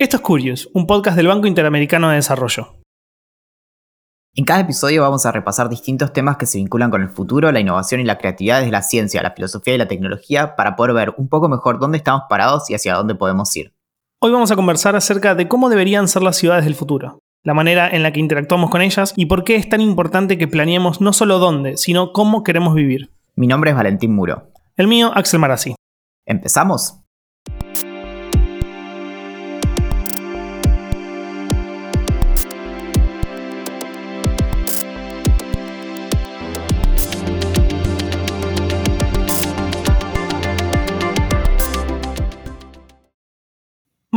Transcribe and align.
Esto 0.00 0.18
es 0.18 0.22
Curious, 0.22 0.70
un 0.74 0.86
podcast 0.86 1.16
del 1.16 1.26
Banco 1.26 1.48
Interamericano 1.48 2.08
de 2.08 2.14
Desarrollo. 2.14 2.76
En 4.32 4.44
cada 4.44 4.60
episodio 4.60 5.02
vamos 5.02 5.26
a 5.26 5.32
repasar 5.32 5.68
distintos 5.68 6.12
temas 6.12 6.36
que 6.36 6.46
se 6.46 6.58
vinculan 6.58 6.92
con 6.92 7.02
el 7.02 7.08
futuro, 7.08 7.50
la 7.50 7.58
innovación 7.58 8.00
y 8.00 8.04
la 8.04 8.16
creatividad 8.16 8.60
desde 8.60 8.70
la 8.70 8.82
ciencia, 8.82 9.24
la 9.24 9.32
filosofía 9.32 9.74
y 9.74 9.78
la 9.78 9.88
tecnología 9.88 10.54
para 10.54 10.76
poder 10.76 10.94
ver 10.94 11.14
un 11.16 11.28
poco 11.28 11.48
mejor 11.48 11.80
dónde 11.80 11.98
estamos 11.98 12.22
parados 12.28 12.70
y 12.70 12.74
hacia 12.74 12.94
dónde 12.94 13.16
podemos 13.16 13.56
ir. 13.56 13.74
Hoy 14.20 14.30
vamos 14.30 14.52
a 14.52 14.54
conversar 14.54 14.94
acerca 14.94 15.34
de 15.34 15.48
cómo 15.48 15.68
deberían 15.68 16.06
ser 16.06 16.22
las 16.22 16.36
ciudades 16.36 16.64
del 16.64 16.76
futuro, 16.76 17.18
la 17.42 17.54
manera 17.54 17.90
en 17.90 18.04
la 18.04 18.12
que 18.12 18.20
interactuamos 18.20 18.70
con 18.70 18.82
ellas 18.82 19.14
y 19.16 19.26
por 19.26 19.42
qué 19.42 19.56
es 19.56 19.68
tan 19.68 19.80
importante 19.80 20.38
que 20.38 20.46
planeemos 20.46 21.00
no 21.00 21.12
solo 21.12 21.40
dónde, 21.40 21.76
sino 21.76 22.12
cómo 22.12 22.44
queremos 22.44 22.76
vivir. 22.76 23.10
Mi 23.34 23.48
nombre 23.48 23.72
es 23.72 23.76
Valentín 23.76 24.14
Muro. 24.14 24.52
El 24.76 24.86
mío, 24.86 25.10
Axel 25.12 25.40
Marazzi. 25.40 25.74
¿Empezamos? 26.24 27.00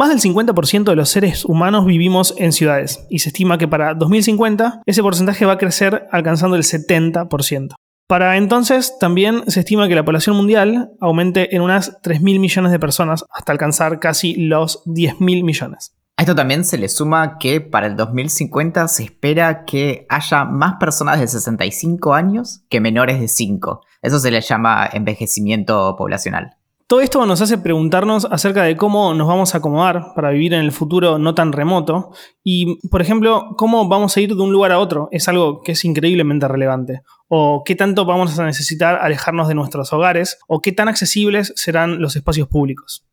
Más 0.01 0.09
del 0.09 0.33
50% 0.33 0.85
de 0.85 0.95
los 0.95 1.09
seres 1.09 1.45
humanos 1.45 1.85
vivimos 1.85 2.33
en 2.39 2.53
ciudades 2.53 3.05
y 3.11 3.19
se 3.19 3.29
estima 3.29 3.59
que 3.59 3.67
para 3.67 3.93
2050 3.93 4.81
ese 4.87 5.03
porcentaje 5.03 5.45
va 5.45 5.53
a 5.53 5.57
crecer 5.59 6.07
alcanzando 6.09 6.55
el 6.55 6.63
70%. 6.63 7.75
Para 8.07 8.35
entonces 8.37 8.97
también 8.99 9.43
se 9.45 9.59
estima 9.59 9.87
que 9.87 9.93
la 9.93 10.03
población 10.03 10.35
mundial 10.37 10.89
aumente 10.99 11.55
en 11.55 11.61
unas 11.61 12.01
3.000 12.01 12.39
millones 12.39 12.71
de 12.71 12.79
personas 12.79 13.25
hasta 13.29 13.51
alcanzar 13.51 13.99
casi 13.99 14.33
los 14.33 14.83
10.000 14.85 15.43
millones. 15.43 15.93
A 16.17 16.23
esto 16.23 16.33
también 16.33 16.65
se 16.65 16.79
le 16.79 16.89
suma 16.89 17.37
que 17.37 17.61
para 17.61 17.85
el 17.85 17.95
2050 17.95 18.87
se 18.87 19.03
espera 19.03 19.65
que 19.65 20.07
haya 20.09 20.45
más 20.45 20.77
personas 20.79 21.19
de 21.19 21.27
65 21.27 22.15
años 22.15 22.63
que 22.69 22.81
menores 22.81 23.19
de 23.19 23.27
5. 23.27 23.81
Eso 24.01 24.17
se 24.17 24.31
le 24.31 24.41
llama 24.41 24.89
envejecimiento 24.91 25.95
poblacional. 25.95 26.57
Todo 26.91 26.99
esto 26.99 27.25
nos 27.25 27.39
hace 27.39 27.57
preguntarnos 27.57 28.27
acerca 28.29 28.63
de 28.63 28.75
cómo 28.75 29.13
nos 29.13 29.25
vamos 29.25 29.55
a 29.55 29.59
acomodar 29.59 30.13
para 30.13 30.31
vivir 30.31 30.53
en 30.53 30.59
el 30.59 30.73
futuro 30.73 31.17
no 31.17 31.33
tan 31.33 31.53
remoto 31.53 32.11
y, 32.43 32.85
por 32.89 33.01
ejemplo, 33.01 33.55
cómo 33.55 33.87
vamos 33.87 34.17
a 34.17 34.19
ir 34.19 34.35
de 34.35 34.41
un 34.41 34.51
lugar 34.51 34.73
a 34.73 34.79
otro. 34.79 35.07
Es 35.13 35.29
algo 35.29 35.61
que 35.61 35.71
es 35.71 35.85
increíblemente 35.85 36.49
relevante. 36.49 37.03
O 37.29 37.63
qué 37.63 37.75
tanto 37.77 38.03
vamos 38.03 38.37
a 38.37 38.45
necesitar 38.45 38.99
alejarnos 39.01 39.47
de 39.47 39.55
nuestros 39.55 39.93
hogares 39.93 40.37
o 40.49 40.59
qué 40.59 40.73
tan 40.73 40.89
accesibles 40.89 41.53
serán 41.55 42.01
los 42.01 42.17
espacios 42.17 42.49
públicos. 42.49 43.05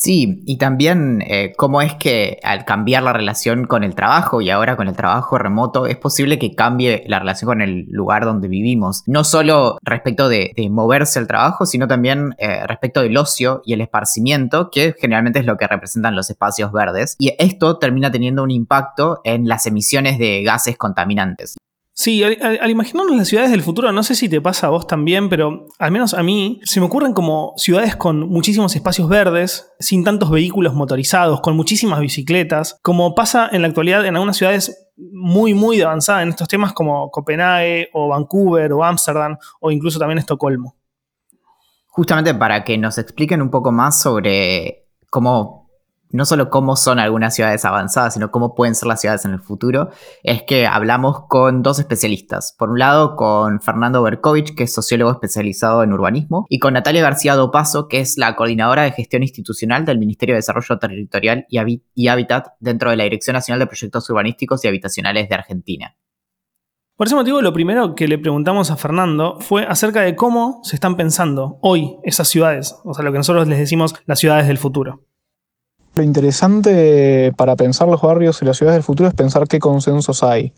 Sí, 0.00 0.44
y 0.46 0.58
también 0.58 1.24
eh, 1.26 1.54
cómo 1.56 1.82
es 1.82 1.92
que 1.94 2.38
al 2.44 2.64
cambiar 2.64 3.02
la 3.02 3.12
relación 3.12 3.66
con 3.66 3.82
el 3.82 3.96
trabajo 3.96 4.40
y 4.40 4.48
ahora 4.48 4.76
con 4.76 4.86
el 4.86 4.94
trabajo 4.94 5.38
remoto 5.38 5.86
es 5.86 5.96
posible 5.96 6.38
que 6.38 6.54
cambie 6.54 7.02
la 7.08 7.18
relación 7.18 7.48
con 7.48 7.62
el 7.62 7.88
lugar 7.90 8.24
donde 8.24 8.46
vivimos. 8.46 9.02
No 9.06 9.24
solo 9.24 9.76
respecto 9.82 10.28
de, 10.28 10.54
moverse 10.70 11.18
al 11.18 11.26
trabajo, 11.26 11.66
sino 11.66 11.88
también 11.88 12.36
eh, 12.38 12.64
respecto 12.68 13.02
del 13.02 13.16
ocio 13.16 13.60
y 13.64 13.72
el 13.72 13.80
esparcimiento, 13.80 14.70
que 14.70 14.94
generalmente 15.00 15.40
es 15.40 15.46
lo 15.46 15.56
que 15.56 15.66
representan 15.66 16.14
los 16.14 16.30
espacios 16.30 16.70
verdes. 16.70 17.16
Y 17.18 17.34
esto 17.36 17.78
termina 17.78 18.12
teniendo 18.12 18.44
un 18.44 18.52
impacto 18.52 19.20
en 19.24 19.48
las 19.48 19.66
emisiones 19.66 20.16
de 20.20 20.44
gases 20.44 20.78
contaminantes. 20.78 21.57
Sí, 22.00 22.22
al, 22.22 22.70
imaginarnos 22.70 23.16
las 23.16 23.26
ciudades 23.26 23.50
del 23.50 23.64
futuro, 23.64 23.90
no 23.90 24.04
sé 24.04 24.14
si 24.14 24.28
te 24.28 24.40
pasa 24.40 24.68
a 24.68 24.70
vos 24.70 24.86
también, 24.86 25.28
pero 25.28 25.66
al 25.80 25.90
menos 25.90 26.14
a 26.14 26.22
mí 26.22 26.60
se 26.62 26.78
me 26.78 26.86
ocurren 26.86 27.12
como 27.12 27.54
ciudades 27.56 27.96
con 27.96 28.20
muchísimos 28.28 28.76
espacios 28.76 29.08
verdes, 29.08 29.72
sin 29.80 30.04
tantos 30.04 30.30
vehículos 30.30 30.74
motorizados, 30.74 31.40
con 31.40 31.56
muchísimas 31.56 31.98
bicicletas, 31.98 32.78
como 32.82 33.16
pasa 33.16 33.48
en 33.50 33.62
la 33.62 33.68
actualidad 33.68 34.06
en 34.06 34.14
algunas 34.14 34.36
ciudades 34.36 34.92
muy, 34.96 35.54
muy 35.54 35.80
avanzadas 35.80 36.22
en 36.22 36.28
estos 36.28 36.46
temas 36.46 36.72
como 36.72 37.10
Copenhague 37.10 37.88
o 37.92 38.06
Vancouver 38.06 38.72
o 38.74 38.84
Ámsterdam 38.84 39.36
o 39.58 39.72
incluso 39.72 39.98
también 39.98 40.18
Estocolmo. 40.18 40.76
Justamente 41.88 42.32
para 42.32 42.62
que 42.62 42.78
nos 42.78 42.96
expliquen 42.98 43.42
un 43.42 43.50
poco 43.50 43.72
más 43.72 44.00
sobre 44.00 44.86
cómo 45.10 45.57
no 46.10 46.24
solo 46.24 46.50
cómo 46.50 46.76
son 46.76 46.98
algunas 46.98 47.34
ciudades 47.34 47.64
avanzadas, 47.64 48.14
sino 48.14 48.30
cómo 48.30 48.54
pueden 48.54 48.74
ser 48.74 48.88
las 48.88 49.00
ciudades 49.00 49.24
en 49.24 49.32
el 49.32 49.40
futuro, 49.40 49.90
es 50.22 50.42
que 50.42 50.66
hablamos 50.66 51.26
con 51.28 51.62
dos 51.62 51.78
especialistas. 51.78 52.54
Por 52.58 52.70
un 52.70 52.78
lado, 52.78 53.16
con 53.16 53.60
Fernando 53.60 54.02
Berkovich, 54.02 54.54
que 54.54 54.64
es 54.64 54.72
sociólogo 54.72 55.12
especializado 55.12 55.82
en 55.82 55.92
urbanismo, 55.92 56.46
y 56.48 56.58
con 56.58 56.74
Natalia 56.74 57.02
García 57.02 57.34
Dopaso, 57.34 57.88
que 57.88 58.00
es 58.00 58.18
la 58.18 58.36
coordinadora 58.36 58.82
de 58.82 58.92
gestión 58.92 59.22
institucional 59.22 59.84
del 59.84 59.98
Ministerio 59.98 60.34
de 60.34 60.38
Desarrollo 60.38 60.78
Territorial 60.78 61.46
y 61.48 62.08
Hábitat 62.08 62.48
dentro 62.60 62.90
de 62.90 62.96
la 62.96 63.04
Dirección 63.04 63.34
Nacional 63.34 63.60
de 63.60 63.66
Proyectos 63.66 64.08
Urbanísticos 64.10 64.64
y 64.64 64.68
Habitacionales 64.68 65.28
de 65.28 65.34
Argentina. 65.34 65.96
Por 66.96 67.06
ese 67.06 67.14
motivo, 67.14 67.40
lo 67.42 67.52
primero 67.52 67.94
que 67.94 68.08
le 68.08 68.18
preguntamos 68.18 68.72
a 68.72 68.76
Fernando 68.76 69.38
fue 69.38 69.64
acerca 69.64 70.00
de 70.00 70.16
cómo 70.16 70.60
se 70.64 70.74
están 70.74 70.96
pensando 70.96 71.60
hoy 71.62 71.96
esas 72.02 72.26
ciudades, 72.26 72.74
o 72.82 72.92
sea, 72.92 73.04
lo 73.04 73.12
que 73.12 73.18
nosotros 73.18 73.46
les 73.46 73.60
decimos 73.60 73.94
las 74.06 74.18
ciudades 74.18 74.48
del 74.48 74.58
futuro. 74.58 75.04
Lo 75.98 76.04
interesante 76.04 77.32
para 77.36 77.56
pensar 77.56 77.88
los 77.88 78.00
barrios 78.00 78.40
y 78.40 78.44
las 78.44 78.56
ciudades 78.56 78.76
del 78.76 78.84
futuro 78.84 79.08
es 79.08 79.16
pensar 79.16 79.48
qué 79.48 79.58
consensos 79.58 80.22
hay 80.22 80.52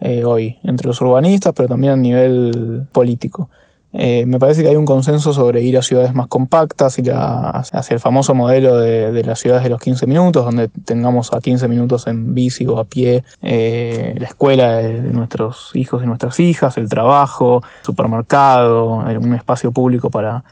eh, 0.00 0.22
hoy 0.22 0.58
entre 0.64 0.86
los 0.86 1.00
urbanistas, 1.00 1.54
pero 1.56 1.66
también 1.66 1.94
a 1.94 1.96
nivel 1.96 2.86
político. 2.92 3.48
Eh, 3.94 4.26
me 4.26 4.38
parece 4.38 4.62
que 4.62 4.68
hay 4.68 4.76
un 4.76 4.84
consenso 4.84 5.32
sobre 5.32 5.62
ir 5.62 5.78
a 5.78 5.82
ciudades 5.82 6.12
más 6.12 6.26
compactas, 6.26 6.98
ir 6.98 7.10
hacia 7.10 7.94
el 7.94 8.00
famoso 8.00 8.34
modelo 8.34 8.76
de, 8.76 9.24
las 9.24 9.38
ciudades 9.38 9.64
de 9.64 9.70
los 9.70 9.80
15 9.80 10.06
minutos, 10.06 10.44
donde 10.44 10.68
tengamos 10.68 11.32
a 11.32 11.40
15 11.40 11.68
minutos 11.68 12.06
en 12.06 12.34
bici 12.34 12.66
o 12.66 12.78
a 12.78 12.84
pie 12.84 13.24
eh, 13.40 14.14
la 14.18 14.26
escuela 14.26 14.76
de, 14.76 15.00
nuestros 15.00 15.70
hijos 15.72 16.02
y 16.02 16.06
nuestras 16.06 16.38
hijas, 16.38 16.76
el 16.76 16.90
trabajo, 16.90 17.62
supermercado, 17.80 18.96
un 18.96 19.34
espacio 19.34 19.72
público 19.72 20.10
para 20.10 20.44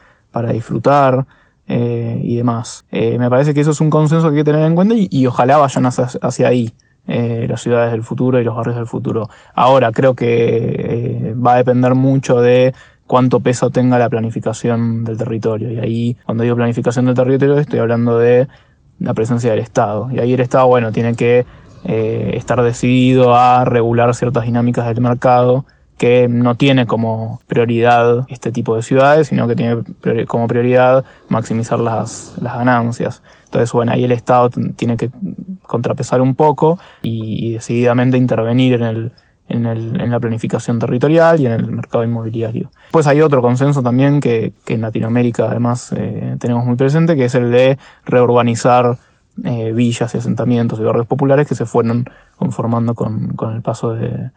disfrutar. 0.50 1.26
Eh, 1.72 2.20
y 2.24 2.34
demás. 2.34 2.84
Eh, 2.90 3.16
me 3.16 3.30
parece 3.30 3.54
que 3.54 3.60
eso 3.60 3.70
es 3.70 3.80
un 3.80 3.90
consenso 3.90 4.28
que 4.28 4.38
hay 4.38 4.40
que 4.40 4.50
tener 4.50 4.66
en 4.66 4.74
cuenta 4.74 4.96
y, 4.96 5.26
ojalá 5.26 5.56
vayan 5.56 5.86
hacia, 5.86 6.48
ahí. 6.48 6.74
Eh, 7.06 7.46
las 7.48 7.62
ciudades 7.62 7.92
del 7.92 8.02
futuro 8.02 8.40
y 8.40 8.44
los 8.44 8.56
barrios 8.56 8.76
del 8.76 8.86
futuro. 8.86 9.30
Ahora, 9.54 9.92
creo 9.92 10.14
que 10.14 11.34
va 11.34 11.54
a 11.54 11.56
depender 11.56 11.94
mucho 11.94 12.40
de 12.40 12.74
cuánto 13.06 13.38
peso 13.38 13.70
tenga 13.70 13.98
la 14.00 14.08
planificación 14.08 15.04
del 15.04 15.16
territorio. 15.16 15.70
Y 15.70 15.78
ahí, 15.78 16.16
cuando 16.26 16.42
digo 16.42 16.56
planificación 16.56 17.06
del 17.06 17.14
territorio, 17.14 17.56
estoy 17.56 17.78
hablando 17.78 18.18
de 18.18 18.48
la 18.98 19.14
presencia 19.14 19.50
del 19.50 19.60
Estado. 19.60 20.08
Y 20.12 20.18
ahí 20.18 20.32
el 20.34 20.40
Estado, 20.40 20.66
bueno, 20.66 20.90
tiene 20.90 21.14
que 21.14 21.46
estar 21.84 22.60
decidido 22.62 23.36
a 23.36 23.64
regular 23.64 24.12
ciertas 24.14 24.44
dinámicas 24.44 24.86
del 24.86 25.00
mercado 25.00 25.64
que 26.00 26.28
no 26.28 26.54
tiene 26.54 26.86
como 26.86 27.42
prioridad 27.46 28.24
este 28.30 28.52
tipo 28.52 28.74
de 28.74 28.80
ciudades, 28.80 29.26
sino 29.26 29.46
que 29.46 29.54
tiene 29.54 29.84
como 30.26 30.48
prioridad 30.48 31.04
maximizar 31.28 31.78
las, 31.78 32.32
ganancias. 32.40 33.22
Entonces, 33.44 33.70
bueno, 33.70 33.92
ahí 33.92 34.04
el 34.04 34.12
Estado 34.12 34.48
tiene 34.76 34.96
que 34.96 35.10
contrapesar 35.60 36.22
un 36.22 36.34
poco 36.34 36.78
y, 37.02 37.52
decididamente 37.52 38.16
intervenir 38.16 38.80
en, 38.80 39.12
en, 39.50 40.10
la 40.10 40.18
planificación 40.18 40.78
territorial 40.78 41.38
y 41.38 41.44
en 41.44 41.52
el 41.52 41.70
mercado 41.70 42.02
inmobiliario. 42.02 42.70
Pues 42.92 43.06
hay 43.06 43.20
otro 43.20 43.42
consenso 43.42 43.82
también 43.82 44.20
que, 44.20 44.54
en 44.68 44.80
Latinoamérica 44.80 45.50
además 45.50 45.92
eh, 45.94 46.34
tenemos 46.40 46.64
muy 46.64 46.76
presente, 46.76 47.14
que 47.14 47.26
es 47.26 47.34
el 47.34 47.50
de 47.50 47.76
reurbanizar 48.06 48.96
eh, 49.44 49.72
villas 49.72 50.14
y 50.14 50.16
asentamientos 50.16 50.80
y 50.80 50.82
barrios 50.82 51.06
populares 51.06 51.46
que 51.46 51.54
se 51.54 51.66
fueron 51.66 52.06
conformando 52.38 52.94
con 52.94 53.36
el 53.54 53.60
paso 53.60 53.92
de, 53.92 54.30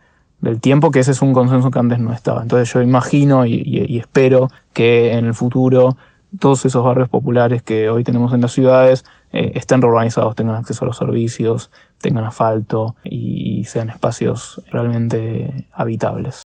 del 0.44 0.60
tiempo, 0.60 0.92
que 0.92 1.00
ese 1.00 1.12
es 1.12 1.22
un 1.22 1.34
consenso 1.34 1.72
que 1.72 1.80
antes 1.80 2.00
no 2.00 2.12
estaba. 2.12 2.42
Entonces 2.42 2.72
yo 2.74 2.82
imagino 2.82 3.46
y, 3.46 3.98
espero 3.98 4.50
que 4.74 5.14
en 5.14 5.26
el 5.26 5.34
futuro 5.34 5.96
todos 6.38 6.66
esos 6.66 6.84
barrios 6.84 7.08
populares 7.08 7.64
que 7.64 7.90
hoy 7.90 8.04
tenemos 8.04 8.34
en 8.34 8.42
las 8.42 8.52
ciudades 8.52 9.06
eh, 9.32 9.54
estén 9.56 9.82
reurbanizados, 9.82 10.36
tengan 10.36 10.56
acceso 10.56 10.84
a 10.84 10.88
los 10.88 10.98
servicios, 10.98 11.72
tengan 12.00 12.26
asfalto 12.26 12.96
y 13.04 13.64
sean 13.66 13.90
espacios 13.90 14.62
realmente 14.70 15.68
habitables. 15.72 16.44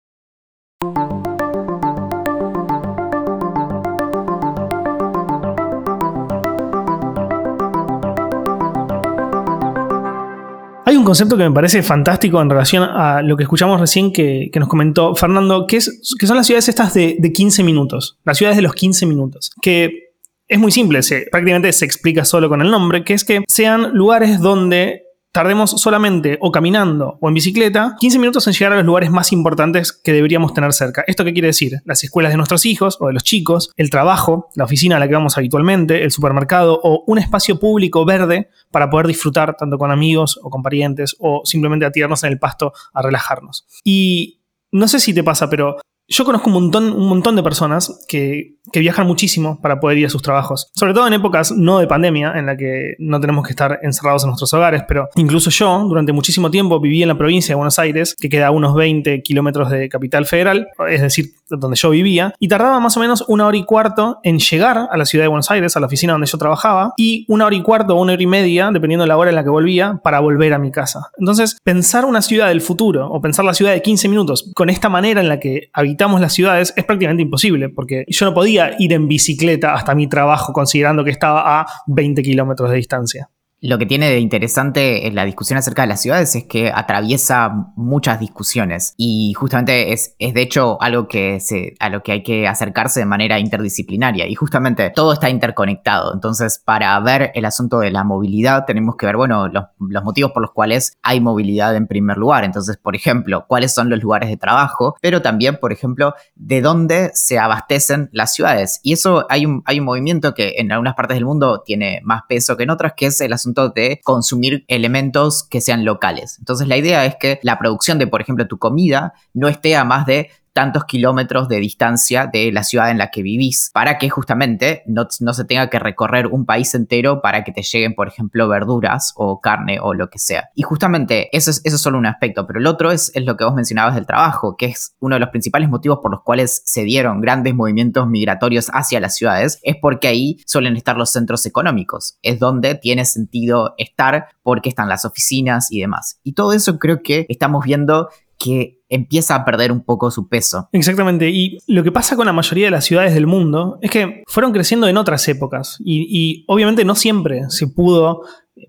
Un 11.03 11.07
concepto 11.07 11.37
que 11.37 11.43
me 11.43 11.51
parece 11.51 11.83
fantástico 11.83 12.41
en 12.41 12.49
relación 12.49 12.85
a 12.85 13.23
lo 13.23 13.37
que 13.37 13.43
escuchamos 13.43 13.81
recién 13.81 14.13
que, 14.13 14.51
nos 14.55 14.69
comentó 14.69 15.17
Fernando, 15.17 15.67
que, 15.67 15.79
es, 15.79 16.15
que 16.19 16.29
son 16.29 16.37
las 16.37 16.47
ciudades 16.47 16.69
estas 16.69 16.95
de, 16.95 17.33
15 17.33 17.65
minutos, 17.65 18.19
las 18.25 18.39
ciudades 18.39 18.57
de 18.57 18.63
los 18.63 18.75
15 18.75 19.07
minutos, 19.07 19.51
que 19.61 20.13
es 20.47 20.59
muy 20.61 20.71
simple, 20.71 21.01
prácticamente 21.31 21.73
se 21.73 21.85
explica 21.85 22.25
solo 22.25 22.49
con 22.49 22.63
el 22.63 22.71
nombre, 22.71 23.03
que 23.03 23.15
es 23.15 23.25
que 23.25 23.45
sean 23.49 23.93
lugares 23.95 24.41
donde 24.41 25.03
tardemos 25.33 25.71
solamente 25.71 26.39
o 26.41 26.53
caminando 26.53 27.19
o 27.21 27.29
en 27.29 27.35
bicicleta 27.35 27.97
15 27.99 28.19
minutos 28.19 28.47
en 28.47 28.53
llegar 28.53 28.73
a 28.73 28.77
los 28.77 28.85
lugares 28.85 29.11
más 29.11 29.33
importantes 29.33 29.93
que 29.93 30.13
deberíamos 30.13 30.53
tener 30.53 30.73
cerca. 30.75 31.03
¿Esto 31.07 31.25
qué 31.25 31.33
quiere 31.33 31.49
decir? 31.49 31.81
Las 31.85 32.05
escuelas 32.05 32.33
de 32.33 32.37
nuestros 32.37 32.67
hijos 32.67 32.99
o 33.01 33.07
de 33.07 33.15
los 33.15 33.25
chicos, 33.25 33.73
el 33.77 33.89
trabajo, 33.89 34.51
la 34.55 34.65
oficina 34.65 34.97
a 34.97 34.99
la 34.99 35.09
que 35.09 35.15
vamos 35.15 35.39
habitualmente, 35.39 36.05
el 36.05 36.11
supermercado 36.11 36.79
o 36.83 37.03
un 37.07 37.19
espacio 37.19 37.59
público 37.59 38.05
verde 38.05 38.51
para 38.71 38.91
poder 38.91 39.07
disfrutar 39.07 39.57
tanto 39.57 39.79
con 39.79 39.91
amigos 39.91 40.39
o 40.43 40.51
con 40.51 40.63
parientes 40.63 41.17
o 41.19 41.41
simplemente 41.45 41.87
a 41.87 41.93
tirarnos 41.93 42.23
en 42.25 42.33
el 42.33 42.39
pasto 42.39 42.75
a 42.93 43.01
relajarnos. 43.01 43.67
Y 43.85 44.43
no 44.71 44.87
sé 44.87 45.01
si 45.01 45.15
te 45.15 45.25
pasa, 45.25 45.49
pero 45.49 45.77
yo 46.13 46.25
conozco 46.25 46.49
un 46.49 46.55
montón, 46.55 46.93
un 46.93 47.09
montón 47.09 47.37
de 47.37 47.43
personas 47.43 48.05
que, 48.07 48.53
viajan 48.75 49.07
muchísimo 49.07 49.61
para 49.61 49.81
poder 49.81 49.99
ir 49.99 50.07
a 50.07 50.09
sus 50.09 50.23
trabajos. 50.23 50.71
Sobre 50.75 50.95
todo 50.95 51.07
en 51.07 51.13
épocas 51.13 51.53
no 51.53 51.79
de 51.79 51.87
pandemia, 51.87 52.33
en 52.37 52.47
la 52.47 52.57
que 52.57 52.95
no 52.99 53.21
tenemos 53.21 53.45
que 53.45 53.51
estar 53.51 53.81
encerrados 53.83 54.23
en 54.23 54.29
nuestros 54.29 54.53
hogares, 54.55 54.83
pero 54.87 55.09
incluso 55.17 55.51
yo, 55.51 55.85
durante 55.89 56.13
muchísimo 56.13 56.51
tiempo, 56.51 56.81
viví 56.81 57.03
en 57.03 57.09
la 57.09 57.19
provincia 57.19 57.53
de 57.53 57.57
Buenos 57.57 57.79
Aires, 57.79 58.15
que 58.19 58.29
queda 58.29 58.49
a 58.49 58.51
unos 58.51 58.75
20 58.75 59.23
kilómetros 59.23 59.71
de 59.71 59.89
Capital 59.89 60.27
Federal, 60.27 60.69
es 60.89 61.03
decir, 61.03 61.33
donde 61.59 61.77
yo 61.77 61.91
vivía, 61.91 62.35
y 62.39 62.49
tardaba 62.49 62.81
más 62.81 62.97
o 62.97 63.01
menos 63.01 63.25
una 63.29 63.47
hora 63.47 63.57
y 63.57 63.65
cuarto 63.65 64.19
en 64.23 64.39
llegar 64.39 64.89
a 64.91 64.97
la 64.97 65.05
ciudad 65.05 65.25
de 65.25 65.29
Buenos 65.29 65.51
Aires, 65.51 65.77
a 65.77 65.81
la 65.81 65.87
oficina 65.87 66.13
donde 66.13 66.27
yo 66.27 66.39
trabajaba, 66.39 66.95
y 66.97 67.25
una 67.29 67.47
hora 67.47 67.57
y 67.57 67.63
cuarto 67.63 67.97
o 67.97 68.01
una 68.01 68.13
hora 68.13 68.23
y 68.23 68.27
media, 68.27 68.71
dependiendo 68.73 69.05
de 69.05 69.09
la 69.09 69.17
hora 69.17 69.31
en 69.31 69.37
la 69.37 69.45
que 69.45 69.51
volvía, 69.51 70.01
para 70.03 70.21
volver 70.21 70.53
a 70.55 70.59
mi 70.59 70.71
casa. 70.71 71.11
Entonces, 71.19 71.57
pensar 71.63 72.05
una 72.05 72.23
ciudad 72.23 72.49
del 72.49 72.61
futuro 72.61 73.09
o 73.09 73.21
pensar 73.21 73.45
la 73.45 73.55
ciudad 73.55 73.73
de 73.73 73.83
15 73.83 74.09
minutos 74.09 74.51
con 74.55 74.71
esta 74.71 74.89
manera 74.89 75.21
en 75.21 75.29
la 75.29 75.39
que 75.39 75.71
habitamos 75.73 76.21
las 76.21 76.33
ciudades 76.33 76.73
es 76.77 76.85
prácticamente 76.85 77.23
imposible, 77.23 77.69
porque 77.69 78.05
yo 78.09 78.27
no 78.27 78.35
podía 78.35 78.77
ir 78.79 78.93
en 78.93 79.09
bicicleta 79.09 79.75
hasta 79.75 79.95
mi 79.95 80.09
trabajo 80.09 80.53
considerando 80.53 81.05
que 81.05 81.11
estaba 81.11 81.61
a 81.61 81.67
20 81.87 82.23
kilómetros 82.23 82.71
de 82.71 82.77
distancia. 82.77 83.31
Lo 83.65 83.79
que 83.79 83.87
tiene 83.87 84.11
de 84.11 84.19
interesante 84.19 85.07
en 85.07 85.15
la 85.15 85.25
discusión 85.25 85.57
acerca 85.57 85.83
de 85.83 85.89
las 85.89 86.03
ciudades 86.03 86.35
es 86.35 86.47
que 86.47 86.73
atraviesa 86.75 87.71
muchas 87.77 88.19
discusiones 88.19 88.93
y 88.97 89.35
justamente 89.35 89.93
es, 89.93 90.17
es 90.19 90.35
de 90.35 90.43
hecho 90.43 90.83
algo 90.83 91.07
que 91.07 91.39
a 91.79 91.89
lo 91.89 92.03
que 92.03 92.11
hay 92.11 92.23
que 92.25 92.49
acercarse 92.49 92.99
de 92.99 93.07
manera 93.07 93.39
interdisciplinaria 93.39 94.27
y 94.27 94.35
justamente 94.35 94.91
todo 94.91 95.13
está 95.13 95.31
interconectado. 95.31 96.13
Entonces, 96.13 96.61
para 96.65 96.99
ver 96.99 97.31
el 97.37 97.45
asunto 97.45 97.79
de 97.79 97.93
la 97.93 98.03
movilidad 98.03 98.65
tenemos 98.65 98.97
que 98.97 99.07
ver, 99.07 99.17
bueno, 99.17 99.47
los, 99.47 99.67
los 99.79 100.03
motivos 100.03 100.33
por 100.33 100.43
los 100.43 100.51
cuales 100.51 100.99
hay 101.01 101.21
movilidad 101.21 101.77
en 101.77 101.87
primer 101.87 102.17
lugar. 102.17 102.43
Entonces, 102.43 102.79
por 102.79 102.97
ejemplo, 102.97 103.45
cuáles 103.47 103.73
son 103.73 103.89
los 103.89 104.03
lugares 104.03 104.29
de 104.29 104.37
trabajo, 104.37 104.97
pero 105.01 105.23
también, 105.23 105.59
por 105.61 105.73
ejemplo, 105.73 106.15
de 106.35 106.63
dónde 106.63 107.13
se 107.15 107.39
abastecen 107.39 108.11
las 108.11 108.35
ciudades. 108.35 108.81
Y 108.83 108.93
eso 108.93 109.25
hay 109.29 109.47
un, 109.47 109.63
hay 109.67 109.79
un 109.79 109.85
movimiento 109.85 110.35
que 110.35 110.55
en 110.57 110.73
algunas 110.73 110.97
partes 110.97 111.15
del 111.15 111.27
mundo 111.27 111.63
tiene 111.65 112.01
más 112.03 112.23
peso 112.29 112.57
que 112.57 112.65
en 112.65 112.71
otras, 112.71 112.95
que 112.97 113.07
es 113.07 113.21
el 113.21 113.33
asunto 113.33 113.52
de 113.53 114.01
consumir 114.03 114.65
elementos 114.69 115.43
que 115.45 115.61
sean 115.61 115.85
locales. 115.85 116.37
Entonces 116.39 116.69
la 116.69 116.77
idea 116.77 117.05
es 117.05 117.17
que 117.17 117.39
la 117.43 117.59
producción 117.59 117.99
de, 117.99 118.07
por 118.07 118.21
ejemplo, 118.21 118.47
tu 118.47 118.59
comida 118.59 119.15
no 119.35 119.49
esté 119.49 119.77
a 119.77 119.85
más 119.85 120.07
de 120.07 120.31
tantos 120.53 120.85
kilómetros 120.85 121.49
de 121.49 121.59
distancia 121.59 122.29
de 122.33 122.53
la 122.53 122.63
ciudad 122.63 122.91
en 122.91 122.99
la 122.99 123.11
que 123.11 123.23
vivís, 123.23 123.71
para 123.73 123.99
que 123.99 124.11
justamente 124.11 124.83
no, 124.87 125.07
se 125.11 125.45
tenga 125.45 125.71
que 125.71 125.79
recorrer 125.79 126.27
un 126.27 126.47
país 126.47 126.75
entero 126.75 127.23
para 127.23 127.45
que 127.45 127.53
te 127.53 127.63
lleguen, 127.63 127.95
por 127.95 128.09
ejemplo, 128.09 128.49
verduras 128.49 129.13
o 129.17 129.41
carne 129.41 129.79
o 129.81 129.95
lo 129.95 130.11
que 130.11 130.19
sea. 130.19 130.51
Y 130.55 130.63
justamente 130.63 131.29
eso 131.37 131.51
es, 131.51 131.61
eso 131.65 131.79
solo 131.79 131.99
un 131.99 132.07
aspecto, 132.07 132.47
pero 132.47 132.59
el 132.59 132.67
otro 132.67 132.91
es, 132.91 133.11
es 133.15 133.25
lo 133.25 133.37
que 133.37 133.45
vos 133.45 133.55
mencionabas 133.55 133.95
del 133.95 134.07
trabajo, 134.07 134.57
que 134.57 134.67
es 134.67 134.95
uno 135.01 135.17
de 135.17 135.21
los 135.21 135.31
principales 135.31 135.69
motivos 135.69 135.99
por 136.03 136.11
los 136.11 136.23
cuales 136.23 136.63
se 136.65 136.85
dieron 136.85 137.21
grandes 137.21 137.55
movimientos 137.55 138.07
migratorios 138.07 138.71
hacia 138.73 139.01
las 139.01 139.17
ciudades, 139.17 139.59
es 139.63 139.77
porque 139.81 140.09
ahí 140.09 140.39
suelen 140.47 140.77
estar 140.77 140.97
los 140.97 141.11
centros 141.11 141.47
económicos, 141.47 142.19
es 142.23 142.39
donde 142.39 142.75
tiene 142.75 143.05
sentido 143.05 143.75
estar 143.79 144.29
porque 144.43 144.69
están 144.69 144.89
las 144.89 145.05
oficinas 145.05 145.71
y 145.71 145.81
demás. 145.81 146.21
Y 146.23 146.33
todo 146.35 146.53
eso 146.53 146.79
creo 146.79 147.03
que 147.03 147.27
estamos 147.29 147.65
viendo 147.65 148.09
que 148.39 148.82
empieza 148.93 149.35
a 149.35 149.45
perder 149.45 149.73
un 149.73 149.81
poco 149.81 150.11
su 150.11 150.29
peso. 150.29 150.69
Exactamente, 150.73 151.31
y 151.31 151.59
lo 151.67 151.83
que 151.83 151.91
pasa 151.91 152.15
con 152.15 152.27
la 152.27 152.33
mayoría 152.33 152.67
de 152.67 152.71
las 152.71 152.85
ciudades 152.85 153.15
del 153.15 153.27
mundo 153.27 153.79
es 153.81 153.91
que 153.91 154.23
fueron 154.27 154.53
creciendo 154.53 154.87
en 154.87 154.97
otras 154.97 155.27
épocas 155.29 155.79
y, 155.85 156.45
obviamente 156.47 156.85
no 156.85 156.95
siempre 156.95 157.49
se 157.49 157.67
pudo, 157.69 158.23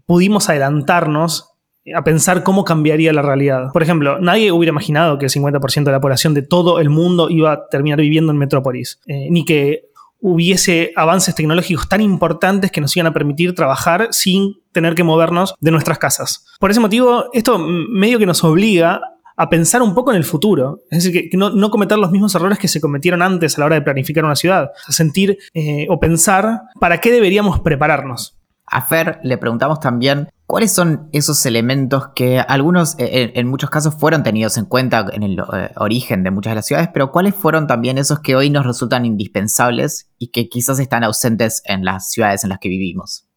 pudimos 0.05 0.49
adelantarnos 0.49 1.49
a 1.93 2.03
pensar 2.03 2.43
cómo 2.43 2.63
cambiaría 2.63 3.11
la 3.11 3.21
realidad. 3.21 3.71
Por 3.73 3.83
ejemplo, 3.83 4.17
nadie 4.19 4.53
hubiera 4.53 4.71
imaginado 4.71 5.17
que 5.17 5.25
el 5.25 5.31
50% 5.31 5.83
de 5.83 5.91
la 5.91 5.99
población 5.99 6.33
de 6.33 6.41
todo 6.41 6.79
el 6.79 6.89
mundo 6.89 7.29
iba 7.29 7.51
a 7.51 7.67
terminar 7.67 7.99
viviendo 7.99 8.31
en 8.31 8.37
metrópolis, 8.37 8.99
eh, 9.05 9.27
ni 9.29 9.43
que 9.43 9.89
hubiese 10.21 10.93
avances 10.95 11.35
tecnológicos 11.35 11.89
tan 11.89 11.99
importantes 11.99 12.71
que 12.71 12.79
nos 12.79 12.95
iban 12.95 13.07
a 13.07 13.13
permitir 13.13 13.53
trabajar 13.53 14.07
sin 14.11 14.61
tener 14.71 14.95
que 14.95 15.03
movernos 15.03 15.53
de 15.59 15.71
nuestras 15.71 15.99
casas. 15.99 16.45
Por 16.61 16.71
ese 16.71 16.79
motivo, 16.79 17.25
esto 17.33 17.59
medio 17.59 18.19
que 18.19 18.25
nos 18.25 18.41
obliga 18.45 19.01
a 19.35 19.49
pensar 19.49 19.81
un 19.81 19.93
poco 19.93 20.11
en 20.11 20.17
el 20.17 20.23
futuro. 20.23 20.83
Es 20.89 21.03
decir, 21.03 21.29
que 21.29 21.37
no, 21.37 21.71
cometer 21.71 21.97
los 21.97 22.11
mismos 22.11 22.35
errores 22.35 22.59
que 22.59 22.67
se 22.67 22.81
cometieron 22.81 23.21
antes 23.21 23.57
a 23.57 23.61
la 23.61 23.65
hora 23.65 23.75
de 23.75 23.81
planificar 23.81 24.25
una 24.25 24.35
ciudad. 24.35 24.71
A 24.87 24.91
sentir 24.91 25.37
eh, 25.53 25.87
o 25.89 25.99
pensar 25.99 26.61
para 26.79 26.99
qué 26.99 27.11
deberíamos 27.11 27.59
prepararnos. 27.59 28.37
A 28.65 28.81
Fer 28.81 29.19
le 29.23 29.37
preguntamos 29.37 29.79
también 29.79 30.29
cuáles 30.47 30.71
son 30.71 31.09
esos 31.11 31.45
elementos 31.45 32.09
que 32.15 32.39
algunos, 32.39 32.95
eh, 32.97 33.31
en, 33.35 33.47
muchos 33.47 33.69
casos, 33.69 33.95
fueron 33.95 34.23
tenidos 34.23 34.57
en 34.57 34.65
cuenta 34.65 35.05
en 35.11 35.23
el 35.23 35.39
eh, 35.39 35.71
origen 35.75 36.23
de 36.23 36.31
muchas 36.31 36.51
de 36.51 36.55
las 36.55 36.65
ciudades, 36.65 36.89
pero 36.93 37.11
cuáles 37.11 37.35
fueron 37.35 37.67
también 37.67 37.97
esos 37.97 38.19
que 38.19 38.35
hoy 38.35 38.49
nos 38.49 38.65
resultan 38.65 39.05
indispensables 39.05 40.09
y 40.17 40.27
que 40.29 40.49
quizás 40.49 40.79
están 40.79 41.03
ausentes 41.03 41.61
en 41.65 41.83
las 41.83 42.09
ciudades 42.09 42.43
en 42.43 42.49
las 42.49 42.59
que 42.59 42.69
vivimos. 42.69 43.27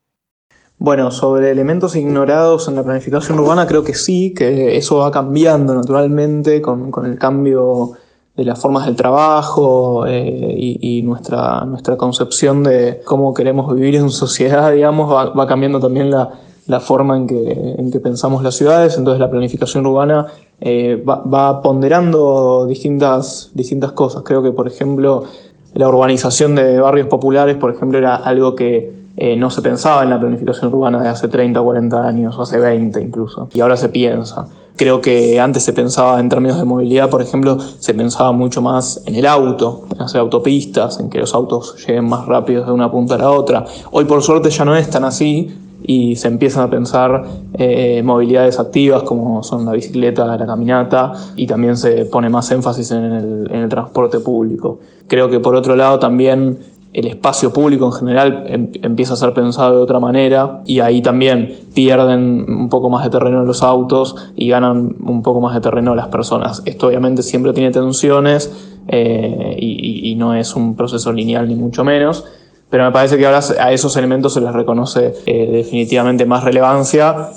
Bueno, 0.78 1.10
sobre 1.10 1.50
elementos 1.50 1.96
ignorados 1.96 2.68
en 2.68 2.76
la 2.76 2.82
planificación 2.82 3.40
urbana, 3.40 3.66
creo 3.66 3.82
que 3.82 3.94
sí, 3.94 4.34
que 4.34 4.76
eso 4.76 4.98
va 4.98 5.10
cambiando 5.10 5.74
naturalmente 5.74 6.60
con, 6.60 6.92
el 7.06 7.18
cambio 7.18 7.92
de 8.36 8.44
las 8.44 8.60
formas 8.60 8.84
del 8.84 8.94
trabajo 8.94 10.06
eh, 10.06 10.54
y, 10.54 11.00
nuestra, 11.02 11.64
nuestra 11.64 11.96
concepción 11.96 12.62
de 12.62 13.00
cómo 13.06 13.32
queremos 13.32 13.74
vivir 13.74 13.94
en 13.94 14.10
sociedad, 14.10 14.70
digamos, 14.70 15.10
va, 15.10 15.46
cambiando 15.46 15.80
también 15.80 16.10
la, 16.10 16.80
forma 16.80 17.16
en 17.16 17.26
que, 17.26 17.74
en 17.78 17.90
que, 17.90 17.98
pensamos 17.98 18.42
las 18.42 18.54
ciudades, 18.54 18.98
entonces 18.98 19.18
la 19.18 19.30
planificación 19.30 19.86
urbana 19.86 20.26
eh, 20.60 21.02
va, 21.08 21.22
va, 21.22 21.62
ponderando 21.62 22.66
distintas, 22.66 23.50
distintas 23.54 23.92
cosas. 23.92 24.24
Creo 24.24 24.42
que, 24.42 24.52
por 24.52 24.68
ejemplo, 24.68 25.24
la 25.72 25.88
urbanización 25.88 26.54
de 26.54 26.78
barrios 26.78 27.06
populares, 27.06 27.56
por 27.56 27.74
ejemplo, 27.74 27.96
era 27.96 28.16
algo 28.16 28.54
que 28.54 29.05
eh, 29.16 29.36
no 29.36 29.50
se 29.50 29.62
pensaba 29.62 30.02
en 30.02 30.10
la 30.10 30.20
planificación 30.20 30.72
urbana 30.72 31.02
de 31.02 31.08
hace 31.08 31.28
30 31.28 31.60
o 31.60 31.64
40 31.64 32.06
años, 32.06 32.36
o 32.36 32.42
hace 32.42 32.58
20 32.58 33.00
incluso, 33.00 33.48
y 33.54 33.60
ahora 33.60 33.76
se 33.76 33.88
piensa. 33.88 34.46
Creo 34.76 35.00
que 35.00 35.40
antes 35.40 35.62
se 35.62 35.72
pensaba 35.72 36.20
en 36.20 36.28
términos 36.28 36.58
de 36.58 36.64
movilidad, 36.64 37.08
por 37.08 37.22
ejemplo, 37.22 37.58
se 37.58 37.94
pensaba 37.94 38.32
mucho 38.32 38.60
más 38.60 39.02
en 39.06 39.14
el 39.14 39.24
auto, 39.24 39.86
en 39.94 40.02
hacer 40.02 40.20
autopistas, 40.20 41.00
en 41.00 41.08
que 41.08 41.18
los 41.18 41.34
autos 41.34 41.76
lleguen 41.86 42.06
más 42.06 42.26
rápido 42.26 42.62
de 42.62 42.72
una 42.72 42.90
punta 42.90 43.14
a 43.14 43.18
la 43.18 43.30
otra. 43.30 43.64
Hoy 43.90 44.04
por 44.04 44.22
suerte 44.22 44.50
ya 44.50 44.66
no 44.66 44.76
es 44.76 44.90
tan 44.90 45.04
así 45.04 45.50
y 45.82 46.16
se 46.16 46.28
empiezan 46.28 46.64
a 46.64 46.70
pensar 46.70 47.24
eh, 47.54 48.02
movilidades 48.04 48.58
activas 48.58 49.02
como 49.04 49.42
son 49.42 49.64
la 49.64 49.72
bicicleta, 49.72 50.26
la 50.26 50.44
caminata 50.44 51.12
y 51.36 51.46
también 51.46 51.78
se 51.78 52.04
pone 52.04 52.28
más 52.28 52.50
énfasis 52.50 52.90
en 52.90 53.48
el 53.50 53.68
transporte 53.70 54.20
público. 54.20 54.80
Creo 55.08 55.30
que 55.30 55.40
por 55.40 55.54
otro 55.54 55.74
lado 55.74 55.98
también 55.98 56.58
el 56.96 57.08
espacio 57.08 57.52
público 57.52 57.84
en 57.84 57.92
general 57.92 58.44
em, 58.48 58.70
empieza 58.80 59.12
a 59.12 59.16
ser 59.16 59.34
pensado 59.34 59.76
de 59.76 59.82
otra 59.82 60.00
manera 60.00 60.62
y 60.64 60.80
ahí 60.80 61.02
también 61.02 61.54
pierden 61.74 62.46
un 62.48 62.70
poco 62.70 62.88
más 62.88 63.04
de 63.04 63.10
terreno 63.10 63.44
los 63.44 63.62
autos 63.62 64.16
y 64.34 64.48
ganan 64.48 64.96
un 65.04 65.22
poco 65.22 65.42
más 65.42 65.54
de 65.54 65.60
terreno 65.60 65.94
las 65.94 66.08
personas. 66.08 66.62
Esto 66.64 66.86
obviamente 66.86 67.22
siempre 67.22 67.52
tiene 67.52 67.70
tensiones 67.70 68.50
eh, 68.88 69.56
y, 69.58 70.14
no 70.16 70.34
es 70.34 70.56
un 70.56 70.74
proceso 70.74 71.12
lineal 71.12 71.46
ni 71.46 71.54
mucho 71.54 71.84
menos, 71.84 72.24
pero 72.70 72.84
me 72.84 72.92
parece 72.92 73.18
que 73.18 73.26
ahora 73.26 73.40
a 73.60 73.70
esos 73.70 73.94
elementos 73.98 74.32
se 74.32 74.40
les 74.40 74.50
reconoce 74.50 75.12
eh, 75.26 75.50
definitivamente 75.52 76.24
más 76.24 76.42
relevancia 76.42 77.28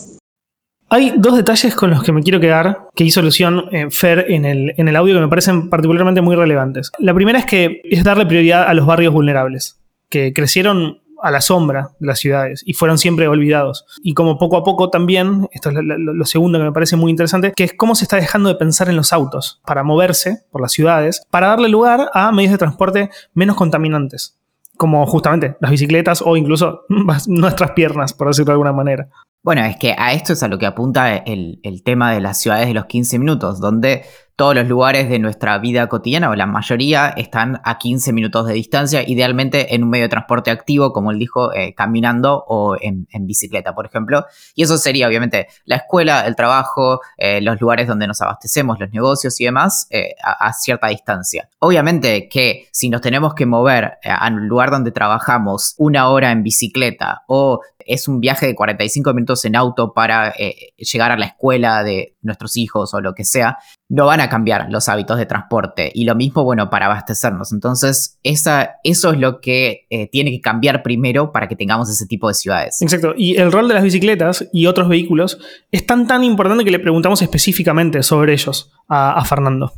hay 0.89 1.13
dos 1.17 1.35
detalles 1.37 1.75
con 1.75 1.91
los 1.91 2.03
que 2.03 2.11
me 2.11 2.23
quiero 2.23 2.39
quedar 2.39 2.89
que 2.95 3.03
hizo 3.03 3.19
alusión 3.19 3.65
eh, 3.71 3.87
Fer 3.91 4.25
en 4.29 4.45
el, 4.45 4.73
en 4.77 4.87
el 4.87 4.95
audio 4.95 5.15
que 5.15 5.21
me 5.21 5.27
parecen 5.27 5.69
particularmente 5.69 6.21
muy 6.21 6.35
relevantes. 6.35 6.91
La 6.99 7.13
primera 7.13 7.39
es 7.39 7.45
que 7.45 7.81
es 7.83 8.03
darle 8.03 8.25
prioridad 8.25 8.67
a 8.67 8.73
los 8.73 8.85
barrios 8.85 9.13
vulnerables, 9.13 9.79
que 10.09 10.33
crecieron 10.33 10.99
a 11.21 11.31
la 11.31 11.41
sombra 11.41 11.91
de 11.99 12.07
las 12.07 12.19
ciudades 12.19 12.63
y 12.65 12.73
fueron 12.73 12.97
siempre 12.97 13.27
olvidados. 13.27 13.85
Y 14.01 14.13
como 14.13 14.37
poco 14.37 14.57
a 14.57 14.63
poco 14.63 14.89
también, 14.89 15.47
esto 15.51 15.69
es 15.69 15.75
lo, 15.79 16.25
segundo 16.25 16.57
que 16.59 16.65
me 16.65 16.71
parece 16.71 16.95
muy 16.95 17.11
interesante, 17.11 17.53
que 17.55 17.65
es 17.65 17.73
cómo 17.73 17.95
se 17.95 18.05
está 18.05 18.17
dejando 18.17 18.49
de 18.49 18.55
pensar 18.55 18.89
en 18.89 18.95
los 18.95 19.13
autos 19.13 19.61
para 19.65 19.83
moverse 19.83 20.43
por 20.51 20.61
las 20.61 20.71
ciudades, 20.71 21.21
para 21.29 21.47
darle 21.47 21.69
lugar 21.69 22.09
a 22.13 22.31
medios 22.31 22.51
de 22.51 22.57
transporte 22.57 23.09
menos 23.33 23.55
contaminantes, 23.55 24.37
como 24.77 25.05
justamente 25.05 25.55
las 25.59 25.71
bicicletas 25.71 26.21
o 26.25 26.37
incluso 26.37 26.85
nuestras 27.27 27.71
piernas, 27.71 28.13
por 28.13 28.27
decirlo 28.27 28.47
de 28.47 28.53
alguna 28.53 28.73
manera. 28.73 29.09
Bueno, 29.49 29.65
es 29.65 29.77
que 29.77 29.95
a 29.97 30.13
esto 30.13 30.33
es 30.33 30.43
a 30.43 30.47
lo 30.47 30.59
que 30.59 30.67
apunta 30.67 31.15
el, 31.15 31.81
tema 31.83 32.13
de 32.13 32.21
las 32.21 32.39
ciudades 32.39 32.67
de 32.67 32.75
los 32.75 32.85
15 32.85 33.17
minutos, 33.17 33.59
donde 33.59 34.03
todos 34.35 34.53
los 34.53 34.67
lugares 34.67 35.09
de 35.09 35.17
nuestra 35.17 35.57
vida 35.57 35.89
cotidiana, 35.89 36.29
o 36.29 36.35
la 36.35 36.45
mayoría, 36.45 37.09
están 37.09 37.59
a 37.63 37.79
15 37.79 38.13
minutos 38.13 38.45
de 38.45 38.53
distancia, 38.53 39.01
idealmente 39.05 39.73
en 39.73 39.83
un 39.83 39.89
medio 39.89 40.03
de 40.05 40.09
transporte 40.09 40.51
activo, 40.51 40.93
como 40.93 41.09
él 41.09 41.17
dijo, 41.17 41.51
eh, 41.51 41.73
caminando 41.73 42.45
o 42.47 42.77
en, 42.79 43.07
bicicleta, 43.21 43.73
por 43.73 43.87
ejemplo. 43.87 44.23
Y 44.53 44.61
eso 44.61 44.77
sería, 44.77 45.07
obviamente, 45.07 45.47
la 45.65 45.77
escuela, 45.77 46.27
el 46.27 46.35
trabajo, 46.35 47.01
eh, 47.17 47.41
los 47.41 47.59
lugares 47.59 47.87
donde 47.87 48.05
nos 48.05 48.21
abastecemos, 48.21 48.79
los 48.79 48.91
negocios 48.91 49.41
y 49.41 49.45
demás, 49.45 49.87
eh, 49.89 50.13
a, 50.23 50.53
cierta 50.53 50.89
distancia. 50.89 51.49
Obviamente 51.57 52.29
que 52.29 52.67
si 52.71 52.89
nos 52.89 53.01
tenemos 53.01 53.33
que 53.33 53.47
mover 53.47 53.97
a 54.03 54.27
un 54.27 54.47
lugar 54.47 54.69
donde 54.69 54.91
trabajamos 54.91 55.73
una 55.79 56.07
hora 56.09 56.31
en 56.31 56.43
bicicleta 56.43 57.23
o 57.27 57.61
es 57.89 58.07
un 58.07 58.19
viaje 58.21 58.45
de 58.45 58.55
45 58.55 59.13
minutos 59.13 59.43
en 59.45 59.55
auto 59.55 59.93
para 59.93 60.33
llegar 60.77 61.11
a 61.11 61.17
la 61.17 61.25
escuela 61.25 61.83
de 61.83 62.15
nuestros 62.21 62.57
hijos 62.57 62.93
o 62.93 63.01
lo 63.01 63.13
que 63.13 63.25
sea, 63.25 63.57
no 63.89 64.05
van 64.05 64.21
a 64.21 64.29
cambiar 64.29 64.67
los 64.69 64.87
hábitos 64.87 65.17
de 65.17 65.25
transporte. 65.25 65.91
Y 65.93 66.05
lo 66.05 66.15
mismo, 66.15 66.43
bueno, 66.43 66.69
para 66.69 66.85
abastecernos. 66.85 67.51
Entonces, 67.51 68.19
esa, 68.23 68.75
eso 68.83 69.11
es 69.11 69.19
lo 69.19 69.41
que 69.41 69.87
eh, 69.89 70.07
tiene 70.09 70.31
que 70.31 70.41
cambiar 70.41 70.83
primero 70.83 71.31
para 71.31 71.47
que 71.47 71.55
tengamos 71.55 71.89
ese 71.89 72.05
tipo 72.05 72.27
de 72.27 72.35
ciudades. 72.35 72.81
Exacto. 72.81 73.13
Y 73.17 73.37
el 73.37 73.51
rol 73.51 73.67
de 73.67 73.73
las 73.73 73.83
bicicletas 73.83 74.47
y 74.53 74.67
otros 74.67 74.87
vehículos 74.89 75.39
es 75.71 75.85
tan, 75.85 76.07
tan 76.07 76.23
importante 76.23 76.63
que 76.63 76.71
le 76.71 76.79
preguntamos 76.79 77.21
específicamente 77.21 78.03
sobre 78.03 78.33
ellos 78.33 78.71
a, 78.87 79.23
Fernando. 79.25 79.73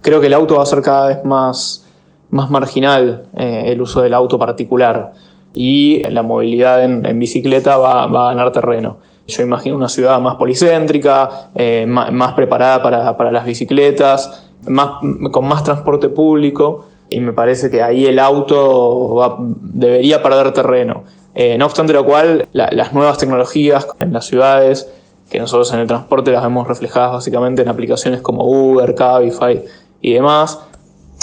Creo 0.00 0.20
que 0.20 0.26
el 0.26 0.34
auto 0.34 0.56
va 0.56 0.62
a 0.62 0.66
ser 0.66 0.82
cada 0.82 1.08
vez 1.08 1.24
más, 1.24 1.86
más 2.30 2.50
marginal, 2.50 3.28
eh, 3.36 3.64
el 3.66 3.80
uso 3.80 4.02
del 4.02 4.14
auto 4.14 4.38
particular. 4.38 5.12
Y 5.54 6.02
la 6.10 6.22
movilidad 6.22 6.84
en, 6.84 7.18
bicicleta 7.18 7.76
va, 7.76 8.04
a 8.04 8.34
ganar 8.34 8.52
terreno. 8.52 8.98
Yo 9.26 9.42
imagino 9.42 9.76
una 9.76 9.88
ciudad 9.88 10.20
más 10.20 10.36
policéntrica, 10.36 11.50
eh, 11.54 11.84
más, 11.86 12.32
preparada 12.34 12.82
para, 13.16 13.32
las 13.32 13.44
bicicletas, 13.44 14.48
más, 14.66 15.00
con 15.30 15.46
más 15.46 15.64
transporte 15.64 16.08
público 16.08 16.86
y 17.10 17.20
me 17.20 17.32
parece 17.32 17.70
que 17.70 17.82
ahí 17.82 18.06
el 18.06 18.18
auto 18.18 19.38
debería 19.60 20.22
perder 20.22 20.52
terreno. 20.52 21.04
Eh, 21.34 21.56
no 21.56 21.66
obstante 21.66 21.92
lo 21.92 22.04
cual, 22.04 22.48
las 22.52 22.92
nuevas 22.92 23.18
tecnologías 23.18 23.86
en 24.00 24.12
las 24.12 24.26
ciudades, 24.26 24.90
que 25.30 25.38
nosotros 25.38 25.72
en 25.72 25.80
el 25.80 25.86
transporte 25.86 26.32
las 26.32 26.42
vemos 26.42 26.66
reflejadas 26.66 27.12
básicamente 27.12 27.62
en 27.62 27.68
aplicaciones 27.68 28.20
como 28.22 28.44
Uber, 28.44 28.94
Cabify 28.94 29.62
y 30.00 30.14
demás, 30.14 30.58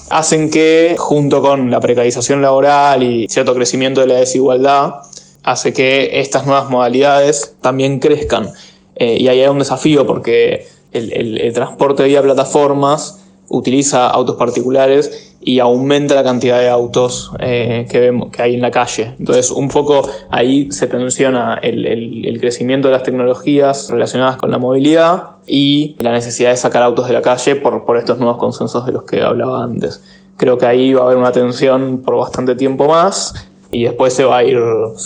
hacen 0.09 0.49
que 0.49 0.95
junto 0.97 1.41
con 1.41 1.71
la 1.71 1.79
precarización 1.79 2.41
laboral 2.41 3.03
y 3.03 3.27
cierto 3.29 3.53
crecimiento 3.53 4.01
de 4.01 4.07
la 4.07 4.15
desigualdad, 4.15 4.95
hace 5.43 5.73
que 5.73 6.19
estas 6.19 6.45
nuevas 6.45 6.69
modalidades 6.69 7.55
también 7.61 7.99
crezcan. 7.99 8.51
Eh, 8.95 9.17
y 9.19 9.27
ahí 9.27 9.41
hay 9.41 9.47
un 9.47 9.59
desafío 9.59 10.07
porque 10.07 10.67
el, 10.91 11.51
transporte 11.53 12.03
vía 12.03 12.21
plataformas 12.21 13.24
utiliza 13.49 14.09
autos 14.09 14.35
particulares 14.35 15.35
y 15.41 15.59
aumenta 15.59 16.15
la 16.15 16.23
cantidad 16.23 16.59
de 16.59 16.69
autos 16.69 17.31
eh, 17.39 17.85
que, 17.89 17.99
vemos, 17.99 18.31
que 18.31 18.41
hay 18.41 18.55
en 18.55 18.61
la 18.61 18.71
calle. 18.71 19.13
Entonces, 19.19 19.51
un 19.51 19.67
poco 19.67 20.09
ahí 20.31 20.71
se 20.71 20.87
tensiona 20.87 21.59
el, 21.61 22.37
crecimiento 22.39 22.87
de 22.87 22.93
las 22.93 23.03
tecnologías 23.03 23.89
relacionadas 23.89 24.37
con 24.37 24.49
la 24.49 24.57
movilidad 24.57 25.37
y 25.45 25.95
la 25.99 26.11
necesidad 26.11 26.49
de 26.49 26.57
sacar 26.57 26.81
autos 26.81 27.07
de 27.07 27.13
la 27.13 27.21
calle 27.21 27.55
por, 27.55 27.85
por 27.85 27.97
estos 27.97 28.17
nuevos 28.17 28.37
consensos 28.37 28.85
de 28.85 28.91
los 28.91 29.03
que 29.03 29.21
hablaba 29.21 29.63
antes. 29.63 30.03
Creo 30.37 30.57
que 30.57 30.65
ahí 30.65 30.93
va 30.93 31.03
a 31.03 31.05
haber 31.05 31.17
una 31.17 31.31
tensión 31.31 32.01
por 32.03 32.17
bastante 32.17 32.55
tiempo 32.55 32.87
más 32.87 33.33
y 33.71 33.83
después 33.83 34.13
se 34.13 34.23
va 34.23 34.37
a 34.37 34.43
ir 34.43 34.57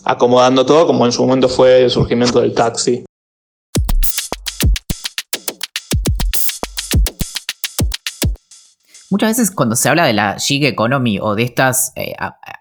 acomodando 0.06 0.66
todo 0.66 0.88
como 0.88 1.06
en 1.06 1.12
su 1.12 1.24
momento 1.26 1.50
fue 1.50 1.84
el 1.84 1.90
surgimiento 1.90 2.40
del 2.40 2.54
taxi. 2.54 3.04
Muchas 9.12 9.32
veces 9.32 9.50
cuando 9.50 9.76
se 9.76 9.90
habla 9.90 10.06
de 10.06 10.14
la 10.14 10.38
gig 10.38 10.64
economy 10.66 11.20
o 11.20 11.34
de 11.34 11.42
estas 11.42 11.92
eh, 11.96 12.14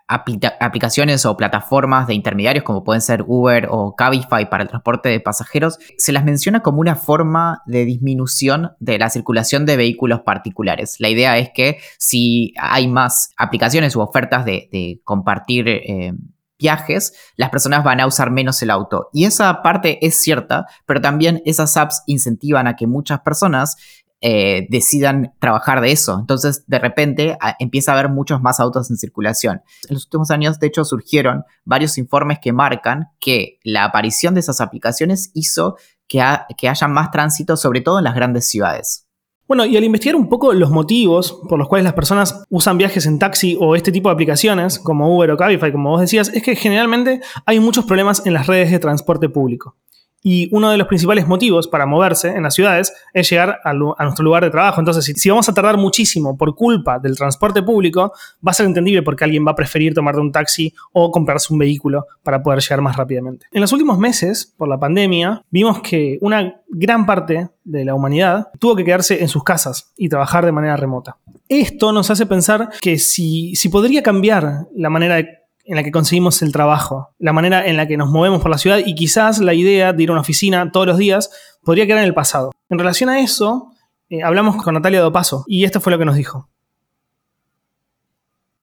aplicaciones 0.06 1.26
o 1.26 1.36
plataformas 1.36 2.06
de 2.06 2.14
intermediarios 2.14 2.64
como 2.64 2.84
pueden 2.84 3.02
ser 3.02 3.22
Uber 3.26 3.68
o 3.70 3.94
Cabify 3.94 4.48
para 4.48 4.62
el 4.62 4.68
transporte 4.70 5.10
de 5.10 5.20
pasajeros, 5.20 5.78
se 5.98 6.12
las 6.12 6.24
menciona 6.24 6.60
como 6.60 6.80
una 6.80 6.96
forma 6.96 7.60
de 7.66 7.84
disminución 7.84 8.70
de 8.80 8.98
la 8.98 9.10
circulación 9.10 9.66
de 9.66 9.76
vehículos 9.76 10.20
particulares. 10.20 10.96
La 11.00 11.10
idea 11.10 11.36
es 11.36 11.50
que 11.54 11.80
si 11.98 12.54
hay 12.58 12.88
más 12.88 13.30
aplicaciones 13.36 13.94
u 13.94 14.00
ofertas 14.00 14.46
de, 14.46 15.00
compartir 15.04 15.68
eh, 15.68 16.14
viajes, 16.58 17.12
las 17.36 17.50
personas 17.50 17.84
van 17.84 18.00
a 18.00 18.06
usar 18.06 18.30
menos 18.30 18.60
el 18.62 18.70
auto. 18.70 19.08
Y 19.12 19.24
esa 19.24 19.62
parte 19.62 20.04
es 20.04 20.16
cierta, 20.20 20.66
pero 20.86 21.00
también 21.00 21.40
esas 21.44 21.76
apps 21.76 22.02
incentivan 22.06 22.66
a 22.66 22.76
que 22.76 22.86
muchas 22.86 23.20
personas 23.20 23.76
eh, 24.20 24.66
decidan 24.70 25.32
trabajar 25.38 25.80
de 25.80 25.92
eso. 25.92 26.18
Entonces, 26.18 26.64
de 26.66 26.78
repente, 26.78 27.38
empieza 27.58 27.92
a 27.92 27.98
haber 27.98 28.10
muchos 28.10 28.42
más 28.42 28.58
autos 28.60 28.90
en 28.90 28.96
circulación. 28.96 29.62
En 29.88 29.94
los 29.94 30.04
últimos 30.06 30.30
años, 30.30 30.58
de 30.58 30.66
hecho, 30.66 30.84
surgieron 30.84 31.44
varios 31.64 31.98
informes 31.98 32.38
que 32.40 32.52
marcan 32.52 33.08
que 33.20 33.58
la 33.62 33.84
aparición 33.84 34.34
de 34.34 34.40
esas 34.40 34.60
aplicaciones 34.60 35.30
hizo 35.34 35.76
que, 36.08 36.22
que 36.56 36.68
haya 36.68 36.88
más 36.88 37.10
tránsito, 37.10 37.56
sobre 37.56 37.80
todo 37.80 37.98
en 37.98 38.04
las 38.04 38.14
grandes 38.14 38.48
ciudades. 38.48 39.08
Bueno, 39.48 39.64
y 39.64 39.78
al 39.78 39.84
investigar 39.84 40.14
un 40.14 40.28
poco 40.28 40.52
los 40.52 40.70
motivos 40.70 41.40
por 41.48 41.58
los 41.58 41.68
cuales 41.68 41.84
las 41.84 41.94
personas 41.94 42.44
usan 42.50 42.76
viajes 42.76 43.06
en 43.06 43.18
taxi 43.18 43.56
o 43.58 43.76
este 43.76 43.90
tipo 43.90 44.10
de 44.10 44.12
aplicaciones, 44.12 44.78
como 44.78 45.16
Uber 45.16 45.30
o 45.30 45.38
Cabify, 45.38 45.72
como 45.72 45.88
vos 45.88 46.02
decías, 46.02 46.28
es 46.34 46.42
que 46.42 46.54
generalmente 46.54 47.22
hay 47.46 47.58
muchos 47.58 47.86
problemas 47.86 48.26
en 48.26 48.34
las 48.34 48.46
redes 48.46 48.70
de 48.70 48.78
transporte 48.78 49.30
público. 49.30 49.76
Y 50.22 50.48
uno 50.54 50.70
de 50.70 50.76
los 50.76 50.88
principales 50.88 51.26
motivos 51.26 51.68
para 51.68 51.86
moverse 51.86 52.28
en 52.28 52.42
las 52.42 52.54
ciudades 52.54 52.92
es 53.12 53.30
llegar 53.30 53.60
a, 53.64 53.72
nuestro 53.72 54.24
lugar 54.24 54.44
de 54.44 54.50
trabajo. 54.50 54.80
Entonces, 54.80 55.04
si, 55.04 55.28
vamos 55.30 55.48
a 55.48 55.54
tardar 55.54 55.76
muchísimo 55.76 56.36
por 56.36 56.54
culpa 56.54 56.98
del 56.98 57.16
transporte 57.16 57.62
público, 57.62 58.12
va 58.46 58.50
a 58.50 58.54
ser 58.54 58.66
entendible 58.66 59.02
porque 59.02 59.24
alguien 59.24 59.46
va 59.46 59.52
a 59.52 59.54
preferir 59.54 59.94
tomar 59.94 60.18
un 60.18 60.32
taxi 60.32 60.72
o 60.92 61.10
comprarse 61.10 61.52
un 61.52 61.58
vehículo 61.58 62.06
para 62.22 62.42
poder 62.42 62.60
llegar 62.60 62.80
más 62.80 62.96
rápidamente. 62.96 63.46
En 63.52 63.60
los 63.60 63.72
últimos 63.72 63.98
meses, 63.98 64.52
por 64.56 64.68
la 64.68 64.78
pandemia, 64.78 65.42
vimos 65.50 65.80
que 65.80 66.18
una 66.20 66.60
gran 66.68 67.06
parte 67.06 67.48
de 67.64 67.84
la 67.84 67.94
humanidad 67.94 68.48
tuvo 68.58 68.76
que 68.76 68.84
quedarse 68.84 69.22
en 69.22 69.28
sus 69.28 69.44
casas 69.44 69.92
y 69.96 70.08
trabajar 70.08 70.44
de 70.44 70.52
manera 70.52 70.76
remota. 70.76 71.16
Esto 71.48 71.92
nos 71.92 72.10
hace 72.10 72.26
pensar 72.26 72.68
que 72.80 72.98
si, 72.98 73.54
si 73.54 73.68
podría 73.68 74.02
cambiar 74.02 74.66
la 74.74 74.90
manera 74.90 75.16
de 75.16 75.37
en 75.68 75.76
la 75.76 75.84
que 75.84 75.92
conseguimos 75.92 76.40
el 76.42 76.50
trabajo, 76.50 77.10
la 77.18 77.34
manera 77.34 77.66
en 77.66 77.76
la 77.76 77.86
que 77.86 77.98
nos 77.98 78.08
movemos 78.08 78.40
por 78.40 78.50
la 78.50 78.58
ciudad 78.58 78.78
y 78.84 78.94
quizás 78.94 79.38
la 79.38 79.52
idea 79.52 79.92
de 79.92 80.02
ir 80.02 80.08
a 80.08 80.12
una 80.12 80.22
oficina 80.22 80.72
todos 80.72 80.86
los 80.86 80.96
días 80.96 81.30
podría 81.62 81.86
quedar 81.86 81.98
en 81.98 82.06
el 82.06 82.14
pasado. 82.14 82.52
En 82.70 82.78
relación 82.78 83.10
a 83.10 83.20
eso, 83.20 83.70
eh, 84.08 84.22
hablamos 84.22 84.56
con 84.56 84.74
Natalia 84.74 85.02
Dopaso 85.02 85.44
y 85.46 85.64
esto 85.64 85.80
fue 85.80 85.92
lo 85.92 85.98
que 85.98 86.06
nos 86.06 86.16
dijo 86.16 86.48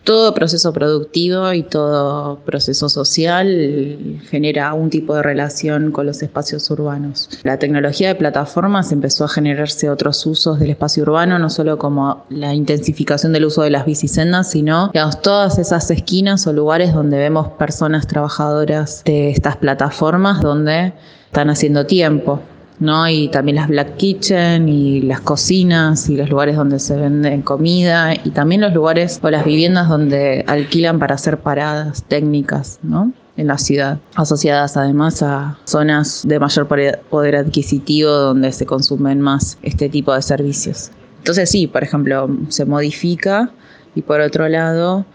todo 0.06 0.34
proceso 0.34 0.72
productivo 0.72 1.52
y 1.52 1.64
todo 1.64 2.38
proceso 2.46 2.88
social 2.88 4.20
genera 4.30 4.74
un 4.74 4.90
tipo 4.90 5.16
de 5.16 5.24
relación 5.24 5.92
con 5.92 6.06
los 6.06 6.22
espacios 6.22 6.70
urbanos. 6.70 7.30
La 7.44 7.60
tecnología 7.60 8.10
de 8.10 8.16
plataformas 8.16 8.92
empezó 8.92 9.26
a 9.26 9.28
generarse 9.28 9.90
otros 9.90 10.26
usos 10.26 10.60
del 10.60 10.70
espacio 10.70 11.04
urbano, 11.04 11.40
no 11.40 11.50
solo 11.50 11.78
como 11.78 12.24
la 12.30 12.54
intensificación 12.54 13.34
del 13.34 13.46
uso 13.46 13.64
de 13.64 13.72
las 13.72 13.86
bicisendas, 13.86 14.52
sino 14.52 14.92
todas 15.22 15.58
esas 15.58 15.90
esquinas 15.90 16.46
o 16.48 16.54
lugares 16.54 16.94
donde 16.94 17.18
vemos 17.18 17.50
personas 17.54 18.08
trabajadoras 18.08 19.04
de 19.06 19.32
estas 19.32 19.58
plataformas 19.58 20.40
donde 20.40 20.94
están 21.26 21.50
haciendo 21.50 21.86
tiempo. 21.86 22.40
¿No? 22.80 23.08
Y 23.08 23.30
también 23.30 23.58
las 23.58 23.68
black 23.68 23.98
kitchen 23.98 24.70
y 24.70 25.02
las 25.02 25.22
cocinas 25.22 26.10
y 26.10 26.18
los 26.18 26.30
lugares 26.30 26.56
donde 26.56 26.80
se 26.80 26.96
venden 26.96 27.42
comida 27.42 28.14
y 28.14 28.32
también 28.32 28.62
los 28.62 28.74
lugares 28.74 29.20
o 29.22 29.30
las 29.30 29.46
viviendas 29.46 29.90
donde 29.90 30.44
alquilan 30.48 31.00
para 31.00 31.16
hacer 31.16 31.40
paradas 31.40 32.04
técnicas, 32.04 32.80
¿no? 32.84 33.12
en 33.38 33.48
la 33.48 33.58
ciudad, 33.58 34.00
asociadas 34.16 34.78
además 34.78 35.22
a 35.22 35.58
zonas 35.66 36.24
de 36.26 36.40
mayor 36.40 36.68
poder 36.68 37.36
adquisitivo 37.36 38.10
donde 38.10 38.52
se 38.52 38.66
consumen 38.66 39.20
más 39.20 39.58
este 39.62 39.90
tipo 39.90 40.14
de 40.14 40.22
servicios. 40.22 40.92
Entonces 41.18 41.50
sí, 41.50 41.68
por 41.68 41.84
ejemplo, 41.84 42.30
se 42.50 42.66
modifica 42.66 43.52
y 43.94 44.02
por 44.02 44.22
otro 44.22 44.48
lado 44.48 45.06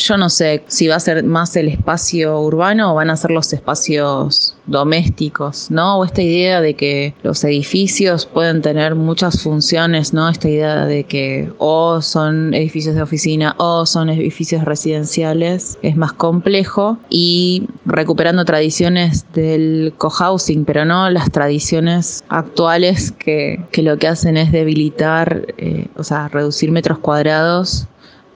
yo 0.00 0.16
no 0.16 0.30
sé 0.30 0.64
si 0.66 0.88
va 0.88 0.96
a 0.96 1.00
ser 1.00 1.22
más 1.24 1.54
el 1.56 1.68
espacio 1.68 2.40
urbano 2.40 2.92
o 2.92 2.94
van 2.94 3.10
a 3.10 3.16
ser 3.16 3.30
los 3.30 3.52
espacios 3.52 4.56
domésticos, 4.66 5.70
¿no? 5.70 5.98
O 5.98 6.04
esta 6.04 6.22
idea 6.22 6.60
de 6.60 6.74
que 6.74 7.14
los 7.22 7.44
edificios 7.44 8.26
pueden 8.26 8.62
tener 8.62 8.94
muchas 8.94 9.42
funciones, 9.42 10.12
¿no? 10.14 10.28
Esta 10.28 10.48
idea 10.48 10.86
de 10.86 11.04
que 11.04 11.52
o 11.58 12.00
son 12.00 12.54
edificios 12.54 12.94
de 12.94 13.02
oficina 13.02 13.54
o 13.58 13.84
son 13.86 14.08
edificios 14.08 14.64
residenciales 14.64 15.78
es 15.82 15.96
más 15.96 16.12
complejo 16.12 16.98
y 17.10 17.68
recuperando 17.84 18.44
tradiciones 18.44 19.26
del 19.34 19.92
cohousing, 19.98 20.64
pero 20.64 20.84
no 20.84 21.10
las 21.10 21.30
tradiciones 21.30 22.24
actuales 22.28 23.12
que, 23.12 23.60
lo 23.80 23.98
que 23.98 24.08
hacen 24.08 24.36
es 24.36 24.52
debilitar, 24.52 25.46
eh, 25.56 25.88
o 25.96 26.04
sea, 26.04 26.28
reducir 26.28 26.70
metros 26.70 26.98
cuadrados 26.98 27.86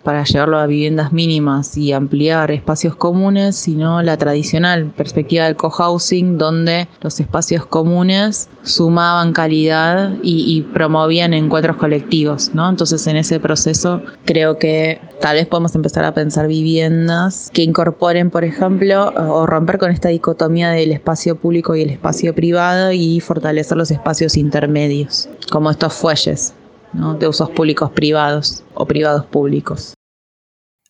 para 0.04 0.22
llevarlo 0.24 0.58
a 0.58 0.66
viviendas 0.66 1.12
mínimas 1.12 1.76
y 1.76 1.92
ampliar 1.92 2.50
espacios 2.50 2.94
comunes, 2.94 3.56
sino 3.56 4.02
la 4.02 4.16
tradicional 4.16 4.92
perspectiva 4.96 5.46
del 5.46 5.56
cohousing, 5.56 6.38
donde 6.38 6.86
los 7.00 7.18
espacios 7.18 7.66
comunes 7.66 8.48
sumaban 8.62 9.32
calidad 9.32 10.12
y, 10.22 10.62
promovían 10.74 11.34
encuentros 11.34 11.76
colectivos, 11.76 12.50
¿no? 12.54 12.68
Entonces 12.68 13.06
en 13.06 13.16
ese 13.16 13.40
proceso 13.40 14.02
creo 14.24 14.58
que 14.58 15.00
tal 15.20 15.36
vez 15.36 15.46
podemos 15.46 15.74
empezar 15.74 16.04
a 16.04 16.14
pensar 16.14 16.46
viviendas 16.46 17.50
que 17.52 17.62
incorporen, 17.62 18.30
por 18.30 18.44
ejemplo, 18.44 19.12
o 19.16 19.46
romper 19.46 19.78
con 19.78 19.90
esta 19.90 20.08
dicotomía 20.08 20.70
del 20.70 20.92
espacio 20.92 21.36
público 21.36 21.74
y 21.76 21.82
el 21.82 21.90
espacio 21.90 22.34
privado 22.34 22.92
y 22.92 23.20
fortalecer 23.20 23.76
los 23.76 23.90
espacios 23.90 24.36
intermedios, 24.36 25.28
como 25.50 25.70
estos 25.70 25.92
fuelles 25.94 26.54
de 26.94 27.28
usos 27.28 27.50
públicos 27.50 27.90
privados 27.90 28.64
o 28.74 28.86
privados 28.86 29.26
públicos. 29.26 29.94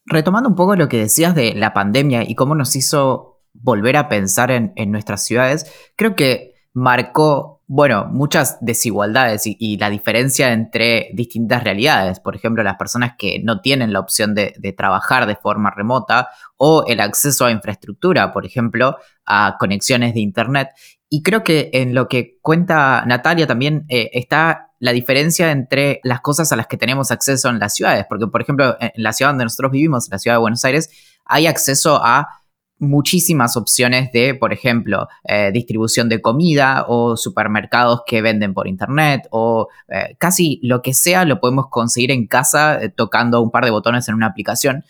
Retomando 0.06 0.50
un 0.50 0.54
poco 0.54 0.76
lo 0.76 0.88
que 0.88 0.98
decías 0.98 1.34
de 1.34 1.54
la 1.54 1.72
pandemia 1.72 2.28
y 2.28 2.34
cómo 2.34 2.54
nos 2.54 2.76
hizo 2.76 3.40
volver 3.54 3.96
a 3.96 4.08
pensar 4.08 4.50
en, 4.50 4.74
nuestras 4.90 5.24
ciudades, 5.24 5.72
creo 5.96 6.14
que 6.14 6.54
marcó, 6.74 7.62
bueno, 7.66 8.06
muchas 8.10 8.58
desigualdades 8.60 9.44
y, 9.46 9.78
la 9.78 9.88
diferencia 9.88 10.52
entre 10.52 11.08
distintas 11.14 11.64
realidades. 11.64 12.20
Por 12.20 12.36
ejemplo, 12.36 12.62
las 12.62 12.76
personas 12.76 13.12
que 13.16 13.40
no 13.42 13.60
tienen 13.60 13.92
la 13.92 14.00
opción 14.00 14.34
de, 14.34 14.74
trabajar 14.76 15.26
de 15.26 15.36
forma 15.36 15.70
remota 15.70 16.28
o 16.58 16.84
el 16.86 17.00
acceso 17.00 17.46
a 17.46 17.50
infraestructura, 17.50 18.32
por 18.32 18.44
ejemplo, 18.44 18.96
a 19.24 19.56
conexiones 19.58 20.12
de 20.12 20.20
Internet. 20.20 20.68
Y 21.08 21.22
creo 21.22 21.44
que 21.44 21.70
en 21.72 21.94
lo 21.94 22.08
que 22.08 22.38
cuenta 22.42 23.04
Natalia 23.06 23.46
también 23.46 23.86
eh, 23.88 24.10
está 24.12 24.73
la 24.84 24.92
diferencia 24.92 25.50
entre 25.50 25.98
las 26.04 26.20
cosas 26.20 26.52
a 26.52 26.56
las 26.56 26.66
que 26.66 26.76
tenemos 26.76 27.10
acceso 27.10 27.48
en 27.48 27.58
las 27.58 27.72
ciudades. 27.74 28.04
Porque, 28.06 28.26
por 28.26 28.42
ejemplo, 28.42 28.76
en 28.78 28.90
la 28.96 29.14
ciudad 29.14 29.30
donde 29.30 29.44
nosotros 29.44 29.72
vivimos, 29.72 30.10
la 30.10 30.18
ciudad 30.18 30.34
de 30.34 30.40
Buenos 30.42 30.62
Aires, 30.62 30.90
hay 31.24 31.46
acceso 31.46 32.04
a 32.04 32.42
muchísimas 32.78 33.56
opciones 33.56 34.12
de, 34.12 34.34
por 34.34 34.52
ejemplo, 34.52 35.08
eh, 35.24 35.50
distribución 35.54 36.10
de 36.10 36.20
comida 36.20 36.84
o 36.86 37.16
supermercados 37.16 38.02
que 38.06 38.20
venden 38.20 38.52
por 38.52 38.68
internet 38.68 39.26
o 39.30 39.68
eh, 39.88 40.16
casi 40.18 40.60
lo 40.62 40.82
que 40.82 40.92
sea 40.92 41.24
lo 41.24 41.40
podemos 41.40 41.68
conseguir 41.70 42.10
en 42.10 42.26
casa 42.26 42.78
tocando 42.94 43.40
un 43.40 43.50
par 43.50 43.64
de 43.64 43.70
botones 43.70 44.06
en 44.08 44.16
una 44.16 44.26
aplicación 44.26 44.84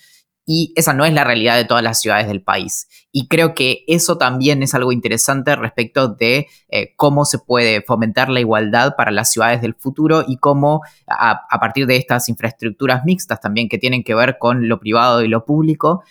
y 0.46 0.72
esa 0.76 0.92
no 0.92 1.04
es 1.04 1.12
la 1.12 1.24
realidad 1.24 1.56
de 1.56 1.64
todas 1.64 1.82
las 1.82 2.00
ciudades 2.00 2.26
del 2.26 2.42
país. 2.42 2.86
Y 3.12 3.28
creo 3.28 3.54
que 3.54 3.84
eso 3.86 4.18
también 4.18 4.62
es 4.62 4.74
algo 4.74 4.92
interesante 4.92 5.56
respecto 5.56 6.08
de 6.08 6.48
eh, 6.68 6.94
cómo 6.96 7.24
se 7.24 7.38
puede 7.38 7.82
fomentar 7.82 8.28
la 8.28 8.40
igualdad 8.40 8.94
para 8.96 9.10
las 9.10 9.30
ciudades 9.30 9.62
del 9.62 9.74
futuro 9.74 10.24
y 10.26 10.36
cómo 10.36 10.82
a, 11.06 11.58
partir 11.58 11.86
de 11.86 11.96
estas 11.96 12.28
infraestructuras 12.28 13.04
mixtas 13.04 13.40
también 13.40 13.68
que 13.68 13.78
tienen 13.78 14.04
que 14.04 14.14
ver 14.14 14.36
con 14.38 14.68
lo 14.68 14.80
privado 14.80 15.22
y 15.22 15.28
lo 15.28 15.44
público, 15.44 16.02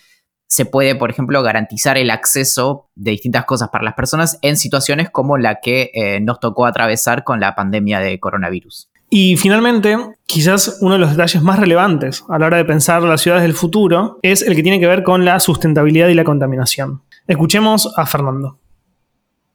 se 0.46 0.66
puede, 0.66 0.94
por 0.94 1.10
ejemplo, 1.10 1.42
garantizar 1.42 1.96
el 1.96 2.10
acceso 2.10 2.90
de 2.94 3.12
distintas 3.12 3.44
cosas 3.44 3.70
para 3.70 3.84
las 3.84 3.94
personas 3.94 4.38
en 4.42 4.56
situaciones 4.56 5.10
como 5.10 5.36
la 5.36 5.60
que 5.60 5.90
eh, 5.94 6.20
nos 6.20 6.38
tocó 6.38 6.66
atravesar 6.66 7.24
con 7.24 7.40
la 7.40 7.54
pandemia 7.54 8.00
de 8.00 8.20
coronavirus. 8.20 8.90
Y 9.10 9.36
finalmente, 9.36 9.96
quizás 10.26 10.78
uno 10.80 10.94
de 10.94 11.00
los 11.00 11.10
detalles 11.10 11.42
más 11.42 11.58
relevantes 11.58 12.24
a 12.28 12.38
la 12.38 12.46
hora 12.46 12.56
de 12.56 12.64
pensar 12.64 13.02
las 13.02 13.20
ciudades 13.20 13.42
del 13.44 13.54
futuro 13.54 14.18
es 14.22 14.42
el 14.42 14.56
que 14.56 14.62
tiene 14.62 14.80
que 14.80 14.86
ver 14.86 15.02
con 15.02 15.24
la 15.24 15.38
sustentabilidad 15.40 16.08
y 16.08 16.14
la 16.14 16.24
contaminación. 16.24 17.02
Escuchemos 17.26 17.92
a 17.96 18.06
Fernando. 18.06 18.58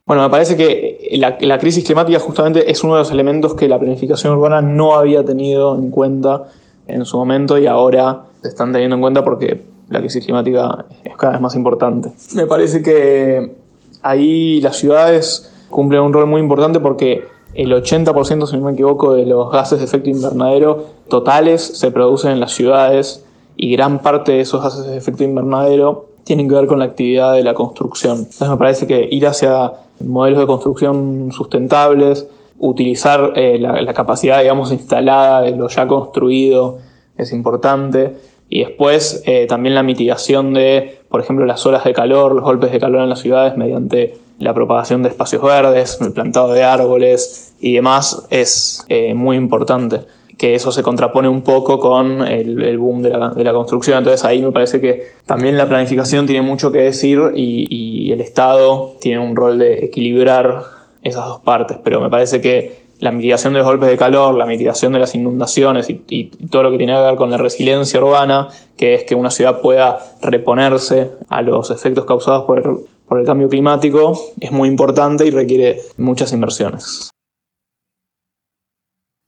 Bueno, 0.10 0.24
me 0.24 0.30
parece 0.32 0.58
que 0.58 1.08
la, 1.20 1.60
crisis 1.60 1.84
climática 1.84 2.20
justamente 2.20 2.72
es 2.72 2.84
uno 2.84 2.96
de 2.96 3.02
los 3.02 3.12
elementos 3.12 3.54
que 3.54 3.68
la 3.68 3.78
planificación 3.78 4.34
urbana 4.34 4.60
no 4.60 4.96
había 4.96 5.24
tenido 5.24 5.76
en 5.76 5.92
cuenta 5.92 6.46
en 6.88 7.06
su 7.06 7.18
momento 7.18 7.60
y 7.60 7.68
ahora 7.68 8.24
se 8.42 8.48
están 8.48 8.72
teniendo 8.72 8.96
en 8.96 9.02
cuenta 9.02 9.24
porque 9.24 9.66
la 9.88 10.00
crisis 10.00 10.24
climática 10.24 10.86
es 11.04 11.16
cada 11.16 11.34
vez 11.34 11.42
más 11.42 11.56
importante. 11.56 12.12
Me 12.34 12.48
parece 12.48 12.82
que 12.82 13.56
ahí 14.02 14.60
las 14.62 14.78
ciudades 14.78 15.52
cumplen 15.70 16.02
un 16.02 16.12
rol 16.12 16.26
muy 16.26 16.42
importante 16.42 16.80
porque 16.80 17.28
el 17.54 17.72
80%, 17.72 18.48
si 18.48 18.58
no 18.58 18.66
me 18.66 18.74
equivoco, 18.74 19.16
de 19.16 19.26
los 19.26 19.52
gases 19.52 19.80
de 19.80 19.86
efecto 19.86 20.10
invernadero 20.10 20.86
totales 21.08 21.62
se 21.62 21.92
producen 21.92 22.32
en 22.32 22.40
las 22.40 22.54
ciudades 22.54 23.26
y 23.58 23.72
gran 23.72 24.00
parte 24.00 24.34
de 24.34 24.42
esos 24.42 24.64
gases 24.64 24.86
de 24.86 24.98
efecto 24.98 25.24
invernadero 25.24 26.06
tienen 26.24 26.48
que 26.48 26.56
ver 26.56 26.68
con 26.68 26.80
la 26.80 26.86
actividad 26.86 27.34
de 27.34 27.44
la 27.44 27.54
construcción. 27.54 28.20
Entonces 28.20 28.50
me 28.50 28.58
parece 28.58 28.88
que 28.88 29.08
ir 29.10 29.26
hacia 29.26 29.74
modelos 30.00 30.40
de 30.40 30.46
construcción 30.46 31.32
sustentables, 31.32 32.28
utilizar 32.60 33.34
eh, 33.36 33.58
la, 33.60 33.94
capacidad, 33.94 34.40
digamos, 34.42 34.72
instalada 34.72 35.42
de 35.42 35.52
lo 35.56 35.68
ya 35.70 35.88
construido 35.88 36.78
es 37.18 37.34
importante. 37.34 38.16
Y 38.48 38.64
después 38.64 39.24
eh, 39.26 39.46
también 39.48 39.76
la 39.76 39.84
mitigación 39.84 40.54
de, 40.54 41.00
por 41.10 41.22
ejemplo, 41.22 41.46
las 41.46 41.66
olas 41.66 41.84
de 41.84 41.94
calor, 41.94 42.34
los 42.34 42.44
golpes 42.44 42.72
de 42.72 42.80
calor 42.80 43.02
en 43.02 43.10
las 43.10 43.20
ciudades 43.20 43.58
mediante 43.58 44.18
la 44.40 44.54
propagación 44.54 45.04
de 45.04 45.10
espacios 45.10 45.44
verdes, 45.44 46.00
el 46.02 46.14
plantado 46.14 46.54
de 46.54 46.64
árboles 46.64 47.54
y 47.60 47.74
demás 47.74 48.26
es 48.30 48.86
eh, 48.88 49.14
muy 49.14 49.36
importante. 49.38 50.02
Que 50.38 50.56
eso 50.56 50.72
se 50.72 50.82
contrapone 50.82 51.28
un 51.28 51.42
poco 51.42 51.80
con 51.82 52.26
el, 52.26 52.78
boom 52.78 53.02
de 53.02 53.10
la, 53.10 53.52
construcción. 53.52 53.98
Entonces 53.98 54.24
ahí 54.24 54.42
me 54.42 54.54
parece 54.54 54.80
que 54.80 55.08
también 55.26 55.58
la 55.58 55.68
planificación 55.68 56.26
tiene 56.26 56.42
mucho 56.42 56.72
que 56.72 56.80
decir 56.80 57.20
y, 57.36 58.10
el 58.14 58.22
Estado 58.22 58.96
tiene 59.02 59.20
un 59.20 59.36
rol 59.36 59.60
de 59.60 59.86
equilibrar 59.86 60.64
esas 61.04 61.26
dos 61.26 61.42
partes. 61.42 61.78
Pero 61.84 62.00
me 62.00 62.10
parece 62.10 62.40
que 62.40 62.88
la 63.00 63.12
mitigación 63.12 63.52
de 63.52 63.60
los 63.60 63.68
golpes 63.68 63.90
de 63.90 63.98
calor, 63.98 64.34
la 64.36 64.46
mitigación 64.46 64.94
de 64.94 65.00
las 65.00 65.14
inundaciones 65.14 65.90
y, 65.90 66.04
y, 66.08 66.26
todo 66.48 66.64
lo 66.64 66.72
que 66.72 66.78
tiene 66.78 66.94
que 66.94 67.02
ver 67.02 67.16
con 67.16 67.30
la 67.30 67.38
resiliencia 67.38 68.00
urbana, 68.00 68.48
que 68.78 68.94
es 68.94 69.04
que 69.04 69.16
una 69.16 69.32
ciudad 69.32 69.60
pueda 69.60 70.00
reponerse 70.22 71.12
a 71.28 71.42
los 71.42 71.70
efectos 71.70 72.06
causados 72.06 72.46
por 72.46 72.60
el, 72.60 72.78
por 73.10 73.20
el 73.20 73.26
cambio 73.26 73.50
climático 73.50 74.14
es 74.40 74.52
muy 74.52 74.70
importante 74.70 75.26
y 75.26 75.32
requiere 75.32 75.82
muchas 75.98 76.32
inversiones. 76.32 77.10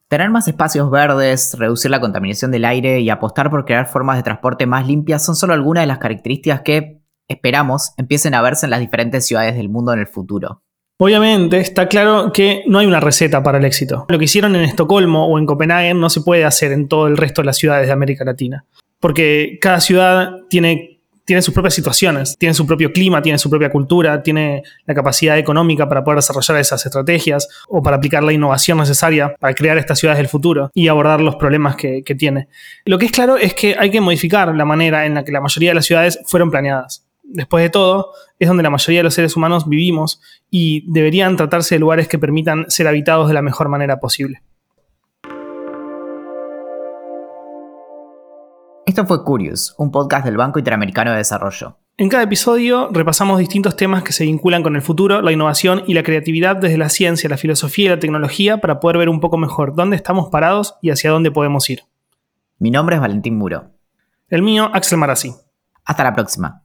Tener 0.07 0.29
más 0.29 0.47
espacios 0.47 0.91
verdes, 0.91 1.55
reducir 1.57 1.89
la 1.89 2.01
contaminación 2.01 2.51
del 2.51 2.65
aire 2.65 2.99
y 2.99 3.09
apostar 3.09 3.49
por 3.49 3.65
crear 3.65 3.87
formas 3.87 4.17
de 4.17 4.23
transporte 4.23 4.65
más 4.67 4.85
limpias 4.85 5.25
son 5.25 5.35
solo 5.35 5.53
algunas 5.53 5.83
de 5.83 5.87
las 5.87 5.99
características 5.99 6.61
que, 6.61 7.01
esperamos, 7.27 7.93
empiecen 7.97 8.33
a 8.33 8.41
verse 8.41 8.65
en 8.65 8.71
las 8.71 8.81
diferentes 8.81 9.25
ciudades 9.25 9.55
del 9.55 9.69
mundo 9.69 9.93
en 9.93 9.99
el 9.99 10.07
futuro. 10.07 10.63
Obviamente 10.97 11.59
está 11.59 11.87
claro 11.87 12.31
que 12.31 12.63
no 12.67 12.77
hay 12.77 12.85
una 12.85 12.99
receta 12.99 13.41
para 13.41 13.57
el 13.57 13.65
éxito. 13.65 14.05
Lo 14.09 14.19
que 14.19 14.25
hicieron 14.25 14.55
en 14.55 14.61
Estocolmo 14.63 15.27
o 15.27 15.39
en 15.39 15.45
Copenhague 15.45 15.93
no 15.93 16.09
se 16.09 16.21
puede 16.21 16.43
hacer 16.43 16.73
en 16.73 16.87
todo 16.87 17.07
el 17.07 17.17
resto 17.17 17.41
de 17.41 17.47
las 17.47 17.57
ciudades 17.57 17.87
de 17.87 17.93
América 17.93 18.25
Latina. 18.25 18.65
Porque 18.99 19.57
cada 19.61 19.79
ciudad 19.79 20.41
tiene 20.49 20.90
tiene 21.25 21.41
sus 21.41 21.53
propias 21.53 21.73
situaciones, 21.73 22.35
tiene 22.37 22.53
su 22.53 22.65
propio 22.65 22.91
clima, 22.91 23.21
tiene 23.21 23.37
su 23.37 23.49
propia 23.49 23.69
cultura, 23.69 24.21
tiene 24.23 24.63
la 24.85 24.93
capacidad 24.93 25.37
económica 25.37 25.87
para 25.87 26.03
poder 26.03 26.17
desarrollar 26.17 26.57
esas 26.57 26.85
estrategias 26.85 27.47
o 27.67 27.81
para 27.81 27.97
aplicar 27.97 28.23
la 28.23 28.33
innovación 28.33 28.77
necesaria 28.77 29.35
para 29.39 29.53
crear 29.53 29.77
estas 29.77 29.99
ciudades 29.99 30.17
del 30.17 30.27
futuro 30.27 30.71
y 30.73 30.87
abordar 30.87 31.21
los 31.21 31.35
problemas 31.35 31.75
que, 31.75 32.03
tiene. 32.11 32.49
Lo 32.85 32.97
que 32.97 33.05
es 33.05 33.11
claro 33.11 33.37
es 33.37 33.53
que 33.53 33.75
hay 33.79 33.89
que 33.89 34.01
modificar 34.01 34.53
la 34.53 34.65
manera 34.65 35.05
en 35.05 35.13
la 35.13 35.23
que 35.23 35.31
la 35.31 35.39
mayoría 35.39 35.69
de 35.69 35.75
las 35.75 35.85
ciudades 35.85 36.19
fueron 36.25 36.51
planeadas. 36.51 37.07
Después 37.23 37.63
de 37.63 37.69
todo, 37.69 38.11
es 38.37 38.49
donde 38.49 38.63
la 38.63 38.69
mayoría 38.69 38.99
de 38.99 39.03
los 39.05 39.13
seres 39.13 39.37
humanos 39.37 39.69
vivimos 39.69 40.19
y 40.49 40.83
deberían 40.91 41.37
tratarse 41.37 41.75
de 41.75 41.79
lugares 41.79 42.09
que 42.09 42.19
permitan 42.19 42.69
ser 42.69 42.87
habitados 42.87 43.29
de 43.29 43.33
la 43.33 43.41
mejor 43.41 43.69
manera 43.69 43.99
posible. 44.01 44.41
Esto 48.91 49.05
fue 49.05 49.23
Curious, 49.23 49.73
un 49.77 49.89
podcast 49.89 50.25
del 50.25 50.35
Banco 50.35 50.59
Interamericano 50.59 51.11
de 51.11 51.17
Desarrollo. 51.17 51.77
En 51.95 52.09
cada 52.09 52.23
episodio 52.23 52.89
repasamos 52.91 53.39
distintos 53.39 53.77
temas 53.77 54.03
que 54.03 54.11
se 54.11 54.25
vinculan 54.25 54.63
con 54.63 54.75
el 54.75 54.81
futuro, 54.81 55.21
la 55.21 55.31
innovación 55.31 55.83
y 55.87 55.93
la 55.93 56.03
creatividad 56.03 56.57
desde 56.57 56.77
la 56.77 56.89
ciencia, 56.89 57.29
la 57.29 57.37
filosofía 57.37 57.85
y 57.85 57.87
la 57.87 57.99
tecnología 57.99 58.57
para 58.57 58.81
poder 58.81 58.97
ver 58.97 59.07
un 59.07 59.21
poco 59.21 59.37
mejor 59.37 59.75
dónde 59.75 59.95
estamos 59.95 60.27
parados 60.27 60.75
y 60.81 60.89
hacia 60.89 61.09
dónde 61.09 61.31
podemos 61.31 61.69
ir. 61.69 61.83
Mi 62.59 62.69
nombre 62.69 62.97
es 62.97 63.01
Valentín 63.01 63.37
Muro. 63.37 63.71
El 64.27 64.41
mío, 64.41 64.69
Axel 64.73 64.97
Marazzi. 64.97 65.33
Hasta 65.85 66.03
la 66.03 66.13
próxima. 66.13 66.61